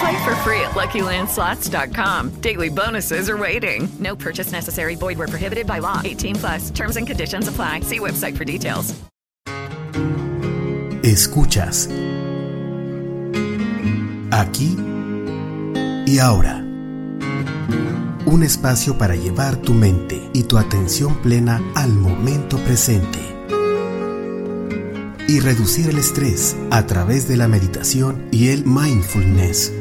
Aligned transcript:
Play 0.00 0.24
for 0.24 0.34
free 0.36 0.60
at 0.60 0.70
LuckyLandSlots.com. 0.70 2.40
Daily 2.40 2.70
bonuses 2.70 3.28
are 3.28 3.36
waiting. 3.36 3.86
No 3.98 4.16
purchase 4.16 4.50
necessary. 4.50 4.96
Void 4.96 5.18
where 5.18 5.28
prohibited 5.28 5.66
by 5.66 5.78
law. 5.78 6.00
18 6.02 6.36
plus. 6.36 6.70
Terms 6.70 6.96
and 6.96 7.06
conditions 7.06 7.48
apply. 7.48 7.80
See 7.80 7.98
website 7.98 8.36
for 8.36 8.44
details. 8.44 8.94
Escuchas. 11.02 11.88
Aquí 14.30 14.76
y 16.06 16.18
ahora. 16.18 16.64
Un 18.26 18.42
espacio 18.42 18.96
para 18.96 19.16
llevar 19.16 19.56
tu 19.56 19.74
mente 19.74 20.30
y 20.32 20.44
tu 20.44 20.56
atención 20.56 21.20
plena 21.20 21.60
al 21.74 21.92
momento 21.92 22.58
presente. 22.58 23.18
Y 25.28 25.40
reducir 25.40 25.90
el 25.90 25.98
estrés 25.98 26.56
a 26.70 26.86
través 26.86 27.28
de 27.28 27.36
la 27.36 27.48
meditación 27.48 28.28
y 28.30 28.48
el 28.48 28.64
mindfulness. 28.64 29.72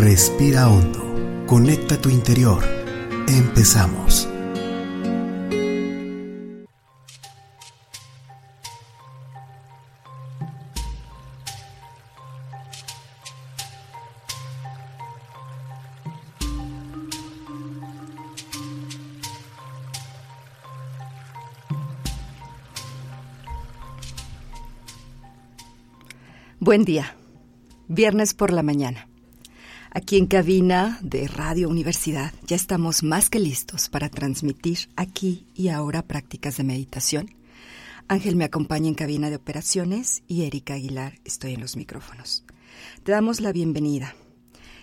Respira 0.00 0.66
hondo. 0.66 1.44
Conecta 1.46 2.00
tu 2.00 2.08
interior. 2.08 2.64
Empezamos. 3.28 4.26
Buen 26.58 26.86
día. 26.86 27.14
Viernes 27.86 28.32
por 28.32 28.50
la 28.50 28.62
mañana. 28.62 29.09
Aquí 29.92 30.18
en 30.18 30.26
cabina 30.26 31.00
de 31.02 31.26
Radio 31.26 31.68
Universidad 31.68 32.32
ya 32.46 32.54
estamos 32.54 33.02
más 33.02 33.28
que 33.28 33.40
listos 33.40 33.88
para 33.88 34.08
transmitir 34.08 34.88
aquí 34.94 35.46
y 35.56 35.68
ahora 35.68 36.02
prácticas 36.02 36.56
de 36.56 36.62
meditación. 36.62 37.34
Ángel 38.06 38.36
me 38.36 38.44
acompaña 38.44 38.86
en 38.86 38.94
cabina 38.94 39.30
de 39.30 39.36
operaciones 39.36 40.22
y 40.28 40.44
Erika 40.44 40.74
Aguilar 40.74 41.18
estoy 41.24 41.54
en 41.54 41.60
los 41.60 41.76
micrófonos. 41.76 42.44
Te 43.02 43.10
damos 43.10 43.40
la 43.40 43.50
bienvenida. 43.50 44.14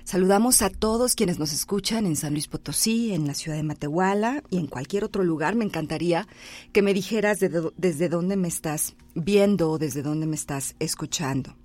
Saludamos 0.04 0.62
a 0.62 0.70
todos 0.70 1.16
quienes 1.16 1.40
nos 1.40 1.54
escuchan 1.54 2.06
en 2.06 2.18
San 2.18 2.34
Luis 2.34 2.50
Potosí, 2.50 3.14
en 3.14 3.28
la 3.28 3.34
ciudad 3.34 3.56
de 3.56 3.64
Matehuala 3.64 4.44
y 4.50 4.58
en 4.58 4.68
cualquier 4.68 5.06
otro 5.06 5.24
lugar. 5.24 5.56
Me 5.56 5.64
encantaría 5.64 6.28
que 6.74 6.82
me 6.82 6.94
dijeras 6.94 7.40
desde 7.40 8.10
dónde 8.10 8.36
me 8.36 8.50
estás 8.50 8.96
viendo 9.16 9.72
o 9.72 9.78
desde 9.78 10.02
dónde 10.02 10.28
me 10.28 10.36
estás 10.36 10.76
escuchando. 10.80 11.56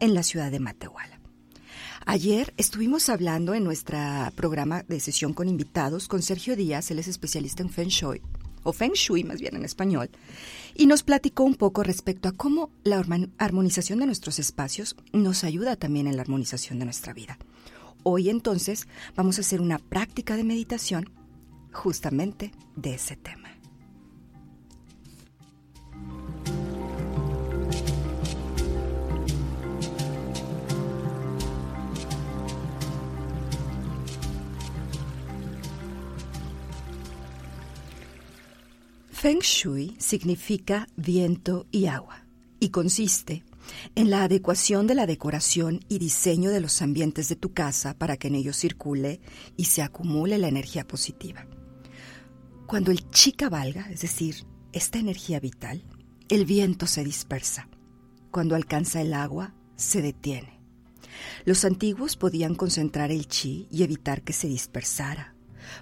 en 0.00 0.14
la 0.14 0.22
ciudad 0.22 0.50
de 0.50 0.60
Matehuala. 0.60 1.20
Ayer 2.06 2.54
estuvimos 2.56 3.10
hablando 3.10 3.52
en 3.54 3.64
nuestro 3.64 3.98
programa 4.34 4.82
de 4.84 5.00
sesión 5.00 5.34
con 5.34 5.48
invitados 5.48 6.08
con 6.08 6.22
Sergio 6.22 6.56
Díaz, 6.56 6.90
él 6.90 7.00
es 7.00 7.08
especialista 7.08 7.62
en 7.62 7.68
Feng 7.70 7.88
Shui, 7.88 8.22
o 8.66 8.72
Feng 8.72 8.92
Shui 8.94 9.22
más 9.22 9.40
bien 9.40 9.56
en 9.56 9.64
español, 9.64 10.10
y 10.74 10.86
nos 10.86 11.02
platicó 11.02 11.44
un 11.44 11.54
poco 11.54 11.82
respecto 11.82 12.28
a 12.28 12.32
cómo 12.32 12.70
la 12.82 13.02
armonización 13.38 14.00
de 14.00 14.06
nuestros 14.06 14.38
espacios 14.38 14.96
nos 15.12 15.44
ayuda 15.44 15.76
también 15.76 16.08
en 16.08 16.16
la 16.16 16.22
armonización 16.22 16.78
de 16.78 16.84
nuestra 16.84 17.14
vida. 17.14 17.38
Hoy 18.02 18.28
entonces 18.28 18.88
vamos 19.14 19.38
a 19.38 19.40
hacer 19.40 19.60
una 19.60 19.78
práctica 19.78 20.36
de 20.36 20.44
meditación 20.44 21.10
justamente 21.72 22.50
de 22.74 22.94
ese 22.94 23.16
tema. 23.16 23.45
Feng 39.26 39.40
Shui 39.40 39.96
significa 39.98 40.86
viento 40.94 41.66
y 41.72 41.86
agua 41.86 42.24
y 42.60 42.68
consiste 42.68 43.42
en 43.96 44.08
la 44.08 44.22
adecuación 44.22 44.86
de 44.86 44.94
la 44.94 45.04
decoración 45.04 45.80
y 45.88 45.98
diseño 45.98 46.52
de 46.52 46.60
los 46.60 46.80
ambientes 46.80 47.28
de 47.28 47.34
tu 47.34 47.52
casa 47.52 47.98
para 47.98 48.16
que 48.16 48.28
en 48.28 48.36
ellos 48.36 48.56
circule 48.56 49.20
y 49.56 49.64
se 49.64 49.82
acumule 49.82 50.38
la 50.38 50.46
energía 50.46 50.86
positiva. 50.86 51.44
Cuando 52.68 52.92
el 52.92 53.10
chi 53.10 53.32
cabalga, 53.32 53.90
es 53.90 54.02
decir, 54.02 54.46
esta 54.72 55.00
energía 55.00 55.40
vital, 55.40 55.82
el 56.28 56.44
viento 56.44 56.86
se 56.86 57.02
dispersa. 57.02 57.68
Cuando 58.30 58.54
alcanza 58.54 59.00
el 59.00 59.12
agua, 59.12 59.54
se 59.74 60.02
detiene. 60.02 60.60
Los 61.44 61.64
antiguos 61.64 62.16
podían 62.16 62.54
concentrar 62.54 63.10
el 63.10 63.26
chi 63.26 63.66
y 63.72 63.82
evitar 63.82 64.22
que 64.22 64.32
se 64.32 64.46
dispersara. 64.46 65.34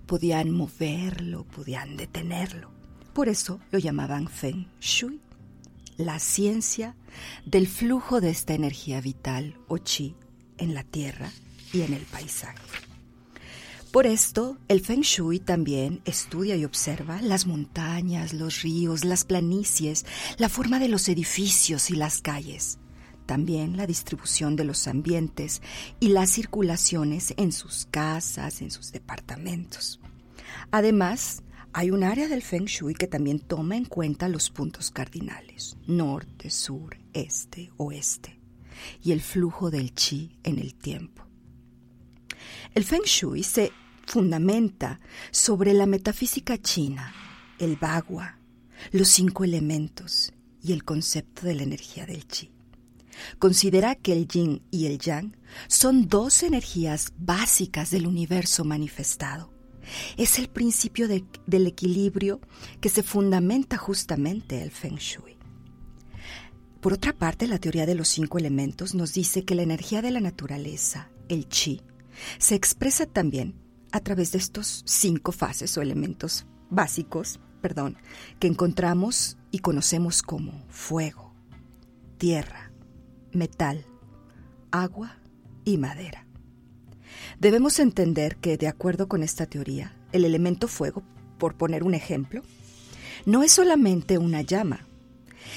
Podían 0.07 0.51
moverlo, 0.51 1.45
podían 1.45 1.99
detenerlo. 1.99 2.74
Por 3.15 3.29
eso 3.29 3.61
lo 3.71 3.79
llamaban 3.79 4.27
Feng 4.27 4.67
Shui, 4.81 5.21
la 5.97 6.19
ciencia 6.19 6.97
del 7.47 7.69
flujo 7.69 8.21
de 8.21 8.31
esta 8.31 8.55
energía 8.55 9.01
vital 9.01 9.57
o 9.69 9.79
chi 9.79 10.17
en 10.59 10.75
la 10.75 10.83
tierra 10.83 11.31
y 11.73 11.83
en 11.83 11.95
el 11.95 12.03
paisaje. 12.03 12.59
Por 13.93 14.09
esto, 14.09 14.59
el 14.67 14.81
Feng 14.81 15.03
Shui 15.03 15.39
también 15.39 16.03
estudia 16.05 16.57
y 16.57 16.65
observa 16.65 17.23
las 17.23 17.47
montañas, 17.47 18.33
los 18.33 18.63
ríos, 18.63 19.05
las 19.05 19.25
planicies, 19.25 20.05
la 20.37 20.49
forma 20.49 20.81
de 20.81 20.89
los 20.89 21.09
edificios 21.09 21.91
y 21.91 21.95
las 21.95 22.21
calles, 22.21 22.81
también 23.27 23.77
la 23.77 23.87
distribución 23.87 24.57
de 24.57 24.65
los 24.65 24.89
ambientes 24.89 25.63
y 26.01 26.09
las 26.09 26.31
circulaciones 26.31 27.33
en 27.37 27.53
sus 27.53 27.87
casas, 27.93 28.61
en 28.61 28.73
sus 28.73 28.91
departamentos. 28.91 30.01
Además, 30.73 31.45
hay 31.77 31.91
un 31.91 32.05
área 32.05 32.29
del 32.29 32.41
Feng 32.41 32.67
Shui 32.67 32.95
que 32.95 33.09
también 33.09 33.41
toma 33.41 33.77
en 33.77 33.85
cuenta 33.85 34.29
los 34.29 34.49
puntos 34.49 34.93
cardinales, 34.93 35.77
norte, 35.89 36.49
sur, 36.49 36.97
este, 37.13 37.73
oeste, 37.79 38.41
y 39.03 39.11
el 39.11 39.21
flujo 39.21 39.73
del 39.73 39.93
chi 39.93 40.39
en 40.45 40.61
el 40.61 40.77
tiempo. 40.77 41.27
El 42.77 42.85
Feng 42.85 43.03
Shui 43.03 43.43
se 43.43 43.73
fundamenta 44.07 45.01
sobre 45.33 45.75
la 45.75 45.87
metafísica 45.87 46.59
china, 46.59 47.13
el 47.59 47.75
bagua, 47.75 48.39
los 48.93 49.09
cinco 49.09 49.43
elementos 49.43 50.33
y 50.63 50.73
el 50.73 50.85
concepto 50.85 51.45
de 51.45 51.55
la 51.57 51.65
energía 51.65 52.07
del 52.07 52.25
chi. 52.29 52.53
Considera 53.41 53.97
que 53.97 54.13
el 54.13 54.29
yin 54.29 54.63
y 54.71 54.87
el 54.87 54.99
yang 55.01 55.37
son 55.67 56.09
dos 56.09 56.45
energías 56.45 57.13
básicas 57.17 57.91
del 57.91 58.07
universo 58.07 58.65
manifestado 58.65 59.54
es 60.17 60.39
el 60.39 60.49
principio 60.49 61.09
del 61.09 61.67
equilibrio 61.67 62.41
que 62.81 62.89
se 62.89 63.03
fundamenta 63.03 63.77
justamente 63.77 64.63
el 64.63 64.71
Feng 64.71 64.97
Shui. 64.97 65.37
Por 66.81 66.93
otra 66.93 67.15
parte, 67.15 67.47
la 67.47 67.59
teoría 67.59 67.87
de 67.87 67.95
los 67.95 68.09
cinco 68.09 68.39
elementos 68.39 68.95
nos 68.95 69.15
dice 69.15 69.45
que 69.45 69.55
la 69.55 69.63
energía 69.63 70.03
de 70.03 70.11
la 70.11 70.21
naturaleza, 70.21 71.09
el 71.29 71.49
chi, 71.49 71.81
se 72.39 72.55
expresa 72.55 73.07
también 73.07 73.55
a 73.91 74.01
través 74.01 74.33
de 74.33 74.39
estos 74.39 74.83
cinco 74.87 75.33
fases 75.33 75.79
o 75.79 75.83
elementos 75.83 76.47
básicos, 76.69 77.41
perdón, 77.63 77.97
que 78.39 78.49
encontramos 78.49 79.39
y 79.51 79.61
conocemos 79.61 80.23
como 80.23 80.67
fuego, 80.69 81.33
tierra, 82.19 82.71
metal, 83.33 83.87
agua 84.71 85.19
y 85.65 85.79
madera. 85.79 86.24
Debemos 87.39 87.79
entender 87.79 88.37
que, 88.37 88.57
de 88.57 88.69
acuerdo 88.69 89.09
con 89.09 89.23
esta 89.23 89.47
teoría, 89.47 89.95
el 90.13 90.25
elemento 90.25 90.69
fuego, 90.69 91.03
por 91.39 91.55
poner 91.57 91.83
un 91.85 91.95
ejemplo, 91.95 92.43
no 93.27 93.43
es 93.43 93.53
solamente 93.53 94.19
una 94.19 94.43
llama, 94.43 94.87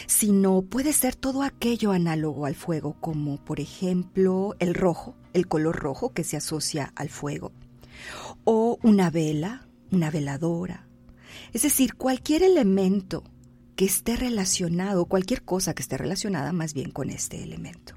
sino 0.06 0.62
puede 0.62 0.94
ser 0.94 1.16
todo 1.16 1.44
aquello 1.44 1.92
análogo 1.92 2.46
al 2.46 2.56
fuego, 2.56 2.96
como 3.00 3.44
por 3.44 3.60
ejemplo 3.60 4.56
el 4.60 4.74
rojo, 4.74 5.16
el 5.34 5.48
color 5.48 5.78
rojo 5.78 6.14
que 6.14 6.24
se 6.24 6.38
asocia 6.38 6.92
al 6.96 7.10
fuego, 7.10 7.52
o 8.44 8.80
una 8.84 9.10
vela, 9.10 9.68
una 9.92 10.12
veladora, 10.12 10.88
es 11.54 11.64
decir, 11.64 11.96
cualquier 11.96 12.44
elemento 12.44 13.24
que 13.76 13.86
esté 13.86 14.16
relacionado, 14.16 15.06
cualquier 15.06 15.44
cosa 15.44 15.74
que 15.74 15.84
esté 15.84 15.98
relacionada 15.98 16.52
más 16.52 16.74
bien 16.74 16.92
con 16.92 17.10
este 17.10 17.44
elemento. 17.44 17.94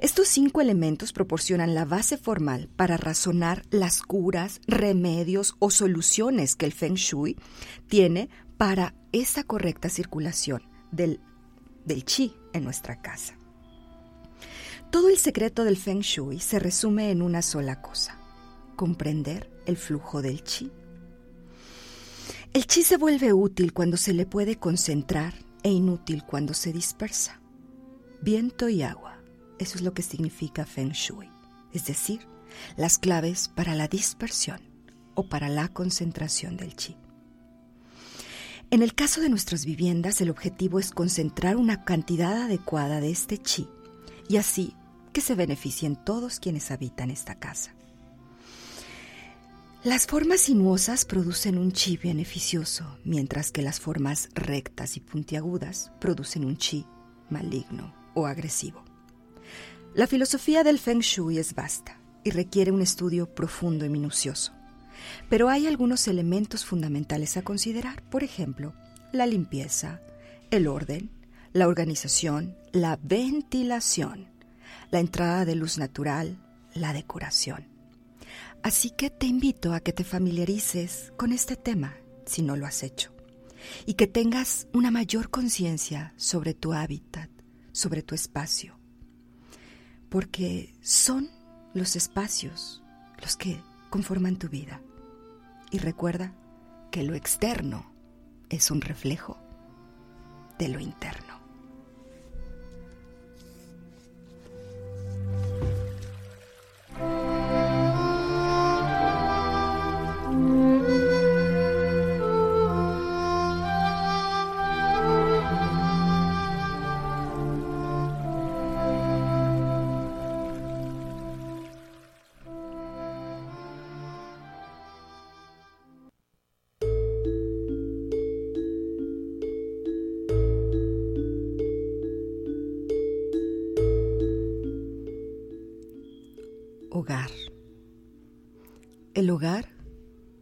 Estos 0.00 0.28
cinco 0.28 0.62
elementos 0.62 1.12
proporcionan 1.12 1.74
la 1.74 1.84
base 1.84 2.16
formal 2.16 2.70
para 2.74 2.96
razonar 2.96 3.66
las 3.68 4.00
curas, 4.00 4.62
remedios 4.66 5.56
o 5.58 5.70
soluciones 5.70 6.56
que 6.56 6.64
el 6.64 6.72
Feng 6.72 6.94
Shui 6.94 7.36
tiene 7.86 8.30
para 8.56 8.94
esa 9.12 9.44
correcta 9.44 9.90
circulación 9.90 10.62
del, 10.90 11.20
del 11.84 12.06
chi 12.06 12.34
en 12.54 12.64
nuestra 12.64 13.02
casa. 13.02 13.36
Todo 14.90 15.10
el 15.10 15.18
secreto 15.18 15.64
del 15.64 15.76
Feng 15.76 16.00
Shui 16.00 16.40
se 16.40 16.58
resume 16.58 17.10
en 17.10 17.20
una 17.20 17.42
sola 17.42 17.82
cosa, 17.82 18.16
comprender 18.76 19.50
el 19.66 19.76
flujo 19.76 20.22
del 20.22 20.42
chi. 20.42 20.72
El 22.54 22.66
chi 22.66 22.84
se 22.84 22.96
vuelve 22.96 23.34
útil 23.34 23.74
cuando 23.74 23.98
se 23.98 24.14
le 24.14 24.24
puede 24.24 24.56
concentrar 24.56 25.34
e 25.62 25.68
inútil 25.68 26.24
cuando 26.24 26.54
se 26.54 26.72
dispersa. 26.72 27.38
Viento 28.22 28.70
y 28.70 28.82
agua 28.82 29.19
eso 29.60 29.76
es 29.76 29.82
lo 29.82 29.92
que 29.94 30.02
significa 30.02 30.64
Feng 30.64 30.92
Shui, 30.92 31.28
es 31.72 31.84
decir, 31.84 32.26
las 32.76 32.98
claves 32.98 33.48
para 33.48 33.74
la 33.74 33.88
dispersión 33.88 34.60
o 35.14 35.28
para 35.28 35.48
la 35.48 35.68
concentración 35.68 36.56
del 36.56 36.74
chi. 36.74 36.96
En 38.70 38.82
el 38.82 38.94
caso 38.94 39.20
de 39.20 39.28
nuestras 39.28 39.64
viviendas, 39.64 40.20
el 40.20 40.30
objetivo 40.30 40.78
es 40.78 40.92
concentrar 40.92 41.56
una 41.56 41.84
cantidad 41.84 42.42
adecuada 42.42 43.00
de 43.00 43.10
este 43.10 43.36
chi 43.38 43.68
y 44.28 44.36
así 44.36 44.74
que 45.12 45.20
se 45.20 45.34
beneficien 45.34 45.96
todos 45.96 46.40
quienes 46.40 46.70
habitan 46.70 47.10
esta 47.10 47.34
casa. 47.34 47.74
Las 49.82 50.06
formas 50.06 50.42
sinuosas 50.42 51.04
producen 51.04 51.58
un 51.58 51.72
chi 51.72 51.96
beneficioso, 51.96 52.98
mientras 53.04 53.50
que 53.50 53.62
las 53.62 53.80
formas 53.80 54.28
rectas 54.34 54.96
y 54.96 55.00
puntiagudas 55.00 55.90
producen 56.00 56.44
un 56.44 56.56
chi 56.56 56.86
maligno 57.30 57.94
o 58.14 58.26
agresivo. 58.26 58.89
La 59.92 60.06
filosofía 60.06 60.62
del 60.62 60.78
Feng 60.78 61.00
Shui 61.00 61.38
es 61.38 61.52
vasta 61.52 62.00
y 62.22 62.30
requiere 62.30 62.70
un 62.70 62.80
estudio 62.80 63.34
profundo 63.34 63.84
y 63.84 63.88
minucioso. 63.88 64.52
Pero 65.28 65.48
hay 65.48 65.66
algunos 65.66 66.06
elementos 66.06 66.64
fundamentales 66.64 67.36
a 67.36 67.42
considerar, 67.42 68.00
por 68.08 68.22
ejemplo, 68.22 68.72
la 69.10 69.26
limpieza, 69.26 70.00
el 70.52 70.68
orden, 70.68 71.10
la 71.52 71.66
organización, 71.66 72.56
la 72.70 73.00
ventilación, 73.02 74.28
la 74.92 75.00
entrada 75.00 75.44
de 75.44 75.56
luz 75.56 75.76
natural, 75.76 76.38
la 76.72 76.92
decoración. 76.92 77.66
Así 78.62 78.90
que 78.90 79.10
te 79.10 79.26
invito 79.26 79.72
a 79.72 79.80
que 79.80 79.92
te 79.92 80.04
familiarices 80.04 81.12
con 81.16 81.32
este 81.32 81.56
tema 81.56 81.96
si 82.26 82.42
no 82.42 82.54
lo 82.54 82.64
has 82.64 82.84
hecho 82.84 83.12
y 83.86 83.94
que 83.94 84.06
tengas 84.06 84.68
una 84.72 84.92
mayor 84.92 85.30
conciencia 85.30 86.14
sobre 86.16 86.54
tu 86.54 86.74
hábitat, 86.74 87.28
sobre 87.72 88.02
tu 88.02 88.14
espacio, 88.14 88.79
porque 90.10 90.74
son 90.82 91.30
los 91.72 91.96
espacios 91.96 92.82
los 93.20 93.36
que 93.36 93.62
conforman 93.88 94.36
tu 94.36 94.48
vida. 94.48 94.82
Y 95.70 95.78
recuerda 95.78 96.34
que 96.90 97.02
lo 97.02 97.14
externo 97.14 97.92
es 98.48 98.70
un 98.70 98.80
reflejo 98.80 99.38
de 100.58 100.68
lo 100.68 100.80
interno. 100.80 101.39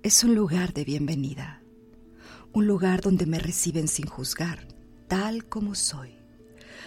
Es 0.08 0.24
un 0.24 0.34
lugar 0.34 0.72
de 0.72 0.84
bienvenida, 0.84 1.60
un 2.54 2.66
lugar 2.66 3.02
donde 3.02 3.26
me 3.26 3.38
reciben 3.38 3.88
sin 3.88 4.06
juzgar, 4.06 4.66
tal 5.06 5.44
como 5.44 5.74
soy, 5.74 6.14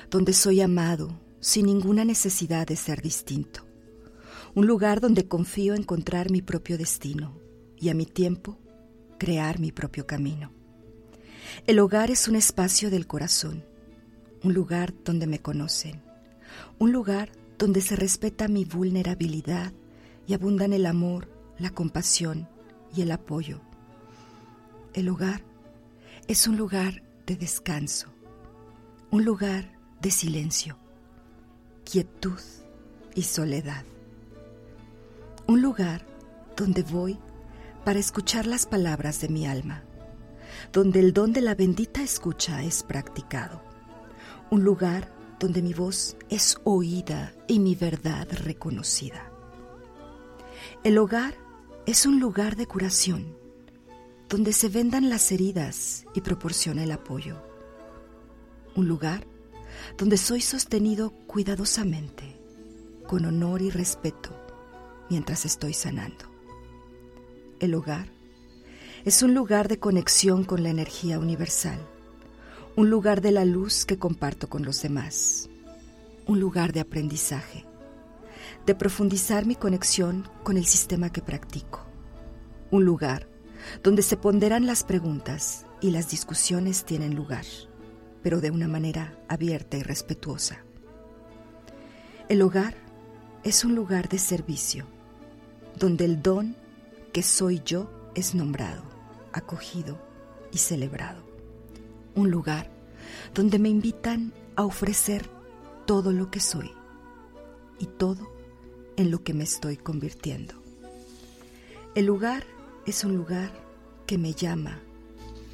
donde 0.09 0.33
soy 0.33 0.59
amado 0.59 1.21
sin 1.39 1.67
ninguna 1.67 2.03
necesidad 2.03 2.65
de 2.65 2.75
ser 2.75 3.03
distinto, 3.03 3.63
un 4.55 4.65
lugar 4.65 5.01
donde 5.01 5.27
confío 5.27 5.75
encontrar 5.75 6.31
mi 6.31 6.41
propio 6.41 6.79
destino 6.79 7.37
y 7.77 7.89
a 7.89 7.93
mi 7.93 8.07
tiempo 8.07 8.57
crear 9.19 9.59
mi 9.59 9.71
propio 9.71 10.07
camino. 10.07 10.51
El 11.67 11.77
hogar 11.77 12.09
es 12.09 12.27
un 12.27 12.35
espacio 12.35 12.89
del 12.89 13.05
corazón, 13.05 13.63
un 14.43 14.55
lugar 14.55 14.95
donde 15.05 15.27
me 15.27 15.37
conocen, 15.37 16.01
un 16.79 16.91
lugar 16.91 17.31
donde 17.59 17.81
se 17.81 17.95
respeta 17.95 18.47
mi 18.47 18.65
vulnerabilidad 18.65 19.73
y 20.25 20.33
abundan 20.33 20.73
el 20.73 20.87
amor, 20.87 21.29
la 21.59 21.69
compasión 21.69 22.49
y 22.95 23.01
el 23.01 23.11
apoyo. 23.11 23.61
El 24.93 25.09
hogar 25.09 25.41
es 26.27 26.47
un 26.47 26.57
lugar 26.57 27.03
de 27.25 27.35
descanso, 27.35 28.07
un 29.09 29.25
lugar 29.25 29.77
de 30.01 30.11
silencio, 30.11 30.77
quietud 31.83 32.39
y 33.15 33.23
soledad. 33.23 33.85
Un 35.47 35.61
lugar 35.61 36.05
donde 36.55 36.83
voy 36.83 37.19
para 37.83 37.99
escuchar 37.99 38.45
las 38.45 38.65
palabras 38.65 39.21
de 39.21 39.29
mi 39.29 39.45
alma, 39.45 39.83
donde 40.71 40.99
el 40.99 41.13
don 41.13 41.33
de 41.33 41.41
la 41.41 41.55
bendita 41.55 42.01
escucha 42.01 42.63
es 42.63 42.83
practicado. 42.83 43.61
Un 44.49 44.63
lugar 44.63 45.11
donde 45.39 45.61
mi 45.61 45.73
voz 45.73 46.15
es 46.29 46.57
oída 46.63 47.33
y 47.47 47.59
mi 47.59 47.75
verdad 47.75 48.27
reconocida. 48.31 49.31
El 50.83 50.97
hogar 50.97 51.33
es 51.85 52.05
un 52.05 52.19
lugar 52.19 52.55
de 52.55 52.67
curación, 52.67 53.35
donde 54.29 54.53
se 54.53 54.69
vendan 54.69 55.09
las 55.09 55.31
heridas 55.31 56.05
y 56.13 56.21
proporciona 56.21 56.83
el 56.83 56.91
apoyo. 56.91 57.41
Un 58.75 58.87
lugar 58.87 59.25
donde 59.97 60.17
soy 60.17 60.41
sostenido 60.41 61.11
cuidadosamente, 61.27 62.39
con 63.07 63.25
honor 63.25 63.61
y 63.61 63.69
respeto, 63.69 64.29
mientras 65.09 65.45
estoy 65.45 65.73
sanando. 65.73 66.25
El 67.59 67.75
hogar 67.75 68.07
es 69.03 69.23
un 69.23 69.33
lugar 69.33 69.67
de 69.67 69.79
conexión 69.79 70.43
con 70.43 70.63
la 70.63 70.69
energía 70.69 71.19
universal 71.19 71.79
un 72.75 72.89
lugar 72.89 73.21
de 73.21 73.31
la 73.31 73.43
luz 73.43 73.85
que 73.85 73.97
comparto 73.97 74.47
con 74.47 74.63
los 74.63 74.81
demás, 74.81 75.49
un 76.25 76.39
lugar 76.39 76.71
de 76.71 76.79
aprendizaje, 76.79 77.65
de 78.65 78.75
profundizar 78.75 79.45
mi 79.45 79.55
conexión 79.55 80.27
con 80.43 80.57
el 80.57 80.65
sistema 80.65 81.11
que 81.11 81.21
practico, 81.21 81.85
un 82.69 82.85
lugar 82.85 83.27
donde 83.83 84.01
se 84.01 84.17
ponderan 84.17 84.65
las 84.65 84.83
preguntas 84.83 85.65
y 85.81 85.91
las 85.91 86.09
discusiones 86.09 86.85
tienen 86.85 87.15
lugar, 87.15 87.45
pero 88.23 88.41
de 88.41 88.51
una 88.51 88.67
manera 88.67 89.17
abierta 89.27 89.77
y 89.77 89.83
respetuosa. 89.83 90.63
El 92.29 92.41
hogar 92.41 92.75
es 93.43 93.65
un 93.65 93.75
lugar 93.75 94.09
de 94.09 94.19
servicio, 94.19 94.85
donde 95.77 96.05
el 96.05 96.21
don 96.21 96.55
que 97.13 97.23
soy 97.23 97.61
yo 97.65 97.89
es 98.15 98.35
nombrado, 98.35 98.83
acogido 99.33 99.99
y 100.51 100.57
celebrado 100.57 101.31
un 102.15 102.31
lugar 102.31 102.69
donde 103.33 103.59
me 103.59 103.69
invitan 103.69 104.33
a 104.55 104.65
ofrecer 104.65 105.29
todo 105.85 106.11
lo 106.11 106.29
que 106.29 106.39
soy 106.39 106.71
y 107.79 107.85
todo 107.85 108.30
en 108.97 109.11
lo 109.11 109.23
que 109.23 109.33
me 109.33 109.43
estoy 109.43 109.77
convirtiendo. 109.77 110.53
El 111.95 112.05
lugar 112.05 112.45
es 112.85 113.03
un 113.03 113.15
lugar 113.15 113.51
que 114.05 114.17
me 114.17 114.33
llama 114.33 114.79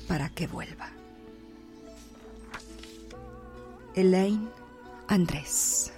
para 0.07 0.29
que 0.29 0.47
vuelva. 0.47 0.89
Elaine 3.95 4.47
Andrés. 5.07 5.91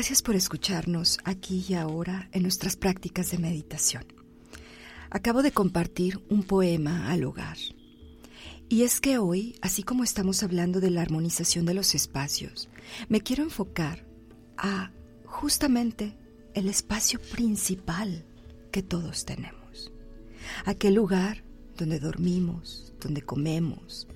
Gracias 0.00 0.22
por 0.22 0.34
escucharnos 0.34 1.18
aquí 1.24 1.62
y 1.68 1.74
ahora 1.74 2.30
en 2.32 2.40
nuestras 2.40 2.74
prácticas 2.74 3.32
de 3.32 3.36
meditación. 3.36 4.06
Acabo 5.10 5.42
de 5.42 5.52
compartir 5.52 6.24
un 6.30 6.42
poema 6.42 7.10
al 7.10 7.22
hogar. 7.24 7.58
Y 8.70 8.84
es 8.84 9.02
que 9.02 9.18
hoy, 9.18 9.58
así 9.60 9.82
como 9.82 10.02
estamos 10.02 10.42
hablando 10.42 10.80
de 10.80 10.88
la 10.88 11.02
armonización 11.02 11.66
de 11.66 11.74
los 11.74 11.94
espacios, 11.94 12.70
me 13.10 13.20
quiero 13.20 13.42
enfocar 13.42 14.06
a 14.56 14.90
justamente 15.26 16.16
el 16.54 16.70
espacio 16.70 17.20
principal 17.20 18.24
que 18.72 18.82
todos 18.82 19.26
tenemos. 19.26 19.92
Aquel 20.64 20.94
lugar 20.94 21.44
donde 21.76 22.00
dormimos, 22.00 22.94
donde 23.02 23.20
comemos. 23.20 24.08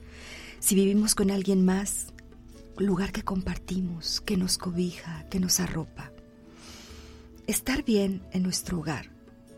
Si 0.61 0.75
vivimos 0.75 1.15
con 1.15 1.31
alguien 1.31 1.63
más, 1.63 2.07
lugar 2.79 3.13
que 3.13 3.23
compartimos, 3.23 4.21
que 4.21 4.37
nos 4.37 4.59
cobija, 4.59 5.27
que 5.31 5.41
nos 5.41 5.61
arropa. 5.61 6.11
Estar 7.47 7.85
bien 7.85 8.23
en 8.33 8.43
nuestro 8.43 8.79
hogar 8.79 9.11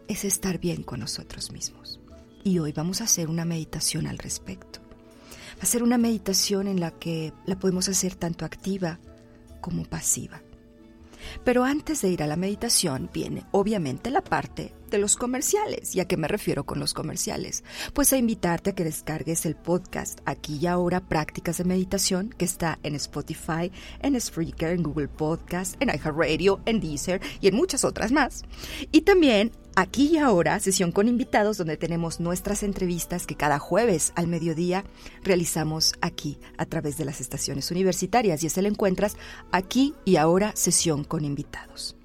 es 0.08 0.24
estar 0.24 0.58
bien 0.58 0.82
con 0.82 1.00
nosotros 1.00 1.50
mismos. 1.50 2.00
Y 2.44 2.58
hoy 2.58 2.72
vamos 2.72 3.00
a 3.00 3.04
hacer 3.04 3.28
una 3.28 3.44
meditación 3.44 4.06
al 4.06 4.18
respecto. 4.18 4.80
Va 5.58 5.62
a 5.62 5.66
ser 5.66 5.82
una 5.82 5.98
meditación 5.98 6.68
en 6.68 6.80
la 6.80 6.90
que 6.90 7.32
la 7.46 7.58
podemos 7.58 7.88
hacer 7.88 8.14
tanto 8.14 8.44
activa 8.44 8.98
como 9.60 9.84
pasiva. 9.84 10.42
Pero 11.44 11.64
antes 11.64 12.02
de 12.02 12.10
ir 12.10 12.22
a 12.22 12.26
la 12.26 12.36
meditación 12.36 13.10
viene 13.12 13.44
obviamente 13.52 14.10
la 14.10 14.22
parte 14.22 14.74
de 14.90 14.98
los 14.98 15.16
comerciales. 15.16 15.94
¿Y 15.94 16.00
a 16.00 16.06
qué 16.06 16.16
me 16.16 16.28
refiero 16.28 16.64
con 16.64 16.78
los 16.78 16.94
comerciales? 16.94 17.64
Pues 17.92 18.12
a 18.12 18.16
invitarte 18.16 18.70
a 18.70 18.74
que 18.74 18.84
descargues 18.84 19.46
el 19.46 19.56
podcast 19.56 20.20
Aquí 20.24 20.58
y 20.60 20.66
Ahora 20.66 21.00
Prácticas 21.00 21.58
de 21.58 21.64
Meditación 21.64 22.30
que 22.36 22.44
está 22.44 22.78
en 22.82 22.94
Spotify, 22.94 23.72
en 24.00 24.20
Spreaker, 24.20 24.70
en 24.70 24.82
Google 24.82 25.08
Podcast, 25.08 25.80
en 25.80 25.88
iHeartRadio, 25.88 26.60
en 26.66 26.80
Deezer 26.80 27.20
y 27.40 27.48
en 27.48 27.56
muchas 27.56 27.84
otras 27.84 28.12
más. 28.12 28.42
Y 28.92 29.02
también 29.02 29.52
Aquí 29.78 30.08
y 30.10 30.16
ahora, 30.16 30.58
sesión 30.58 30.90
con 30.90 31.06
invitados 31.06 31.58
donde 31.58 31.76
tenemos 31.76 32.18
nuestras 32.18 32.62
entrevistas 32.62 33.26
que 33.26 33.36
cada 33.36 33.58
jueves 33.58 34.14
al 34.16 34.26
mediodía 34.26 34.84
realizamos 35.22 35.92
aquí 36.00 36.38
a 36.56 36.64
través 36.64 36.96
de 36.96 37.04
las 37.04 37.20
estaciones 37.20 37.70
universitarias 37.70 38.42
y 38.42 38.46
ese 38.46 38.62
lo 38.62 38.68
encuentras 38.68 39.18
aquí 39.52 39.92
y 40.06 40.16
ahora 40.16 40.52
sesión 40.56 41.04
con 41.04 41.26
invitados. 41.26 41.95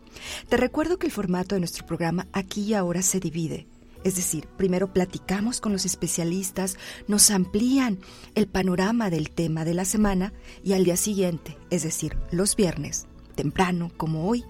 Te 0.50 0.58
recuerdo 0.58 0.98
que 0.98 1.08
el 1.08 1.12
formato 1.12 1.56
de 1.56 1.62
nuestro 1.62 1.86
programa 1.86 2.28
aquí 2.34 2.62
y 2.62 2.74
ahora 2.74 3.02
se 3.02 3.20
divide. 3.20 3.68
Es 4.04 4.16
decir, 4.16 4.48
primero 4.58 4.92
platicamos 4.92 5.62
con 5.62 5.72
los 5.72 5.86
especialistas, 5.86 6.78
nos 7.08 7.30
amplían 7.30 8.00
el 8.34 8.48
panorama 8.48 9.10
del 9.10 9.30
tema 9.30 9.64
de 9.64 9.76
la 9.76 9.86
semana 9.86 10.34
y 10.64 10.74
al 10.74 10.86
día 10.86 10.98
siguiente, 10.98 11.58
es 11.70 11.84
decir, 11.84 12.18
los 12.32 12.56
viernes, 12.56 13.06
temprano 13.36 13.92
como 13.98 14.28
hoy, 14.28 14.44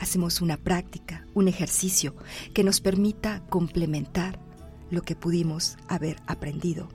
hacemos 0.00 0.40
una 0.40 0.56
práctica, 0.56 1.24
un 1.34 1.46
ejercicio 1.46 2.14
que 2.54 2.64
nos 2.64 2.80
permita 2.80 3.44
complementar 3.48 4.40
lo 4.90 5.02
que 5.02 5.14
pudimos 5.14 5.76
haber 5.86 6.16
aprendido 6.26 6.88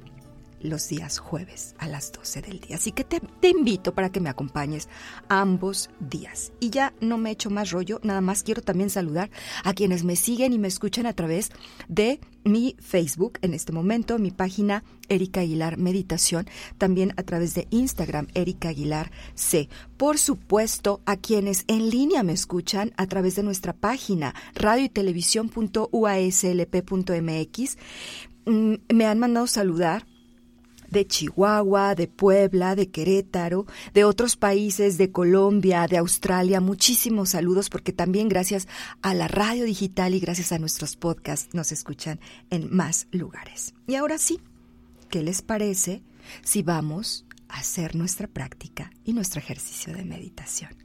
los 0.64 0.88
días 0.90 1.20
jueves 1.20 1.76
a 1.78 1.88
las 1.88 2.12
12 2.12 2.42
del 2.42 2.60
día. 2.60 2.78
Así 2.78 2.92
que 2.92 3.04
te, 3.04 3.22
invito 3.48 3.94
para 3.94 4.12
que 4.12 4.20
me 4.20 4.30
acompañes 4.30 4.90
ambos 5.30 5.90
días. 6.00 6.52
Y 6.60 6.70
ya 6.70 6.94
no 7.02 7.18
me 7.18 7.32
echo 7.32 7.50
más 7.50 7.72
rollo, 7.72 8.00
nada 8.04 8.22
más 8.22 8.44
quiero 8.44 8.62
también 8.62 8.90
saludar 8.90 9.30
a 9.64 9.74
quienes 9.74 10.04
me 10.04 10.16
siguen 10.16 10.54
y 10.54 10.60
me 10.60 10.68
escuchan 10.68 11.06
a 11.06 11.14
través 11.14 11.52
de 11.88 12.20
mi 12.44 12.76
Facebook 12.80 13.40
en 13.42 13.54
este 13.54 13.72
momento, 13.72 14.20
mi 14.20 14.32
página 14.32 14.84
Erika 15.10 15.42
Aguilar 15.42 15.78
Meditación, 15.78 16.48
también 16.78 17.14
a 17.18 17.24
través 17.24 17.54
de 17.54 17.68
Instagram 17.70 18.28
Erika 18.34 18.70
Aguilar 18.70 19.12
C. 19.36 19.68
Por 19.98 20.18
supuesto, 20.18 21.02
a 21.06 21.18
quienes 21.18 21.66
en 21.68 21.90
línea 21.90 22.24
me 22.24 22.32
escuchan 22.34 22.94
a 22.98 23.06
través 23.08 23.36
de 23.36 23.44
nuestra 23.44 23.74
página 23.74 24.34
radio 24.56 24.86
y 24.86 24.90
televisión.uaslp.mx, 24.90 27.78
mm, 28.46 28.74
me 28.94 29.06
han 29.06 29.20
mandado 29.20 29.48
saludar 29.48 30.06
de 30.94 31.06
Chihuahua, 31.06 31.96
de 31.96 32.08
Puebla, 32.08 32.76
de 32.76 32.90
Querétaro, 32.90 33.66
de 33.94 34.06
otros 34.06 34.38
países, 34.38 34.98
de 34.98 35.12
Colombia, 35.12 35.86
de 35.88 35.98
Australia. 35.98 36.62
Muchísimos 36.62 37.32
saludos 37.32 37.70
porque 37.70 37.92
también 37.92 38.30
gracias 38.30 38.70
a 39.02 39.14
la 39.14 39.28
radio 39.28 39.66
digital 39.66 40.16
y 40.16 40.22
gracias 40.22 40.54
a 40.54 40.60
nuestros 40.60 40.96
podcasts 40.96 41.54
nos 41.54 41.74
escuchan 41.74 42.22
en 42.50 42.74
más 42.74 43.08
lugares. 43.12 43.74
Y 43.88 43.96
ahora 43.96 44.18
sí, 44.18 44.40
¿qué 45.10 45.22
les 45.22 45.42
parece 45.42 46.02
si 46.44 46.64
vamos 46.64 47.26
a 47.50 47.58
hacer 47.58 47.96
nuestra 47.96 48.28
práctica 48.28 48.92
y 49.04 49.12
nuestro 49.12 49.40
ejercicio 49.40 49.94
de 49.94 50.06
meditación? 50.06 50.83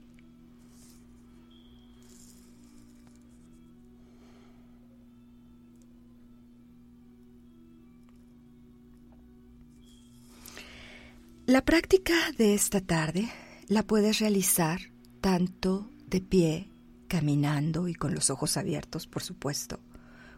La 11.49 11.65
práctica 11.65 12.13
de 12.37 12.53
esta 12.53 12.79
tarde 12.79 13.27
la 13.69 13.81
puedes 13.81 14.19
realizar 14.19 14.81
tanto 15.19 15.89
de 16.05 16.21
pie, 16.21 16.69
caminando 17.07 17.87
y 17.87 17.95
con 17.95 18.13
los 18.13 18.29
ojos 18.29 18.55
abiertos, 18.55 19.07
por 19.07 19.23
supuesto, 19.23 19.79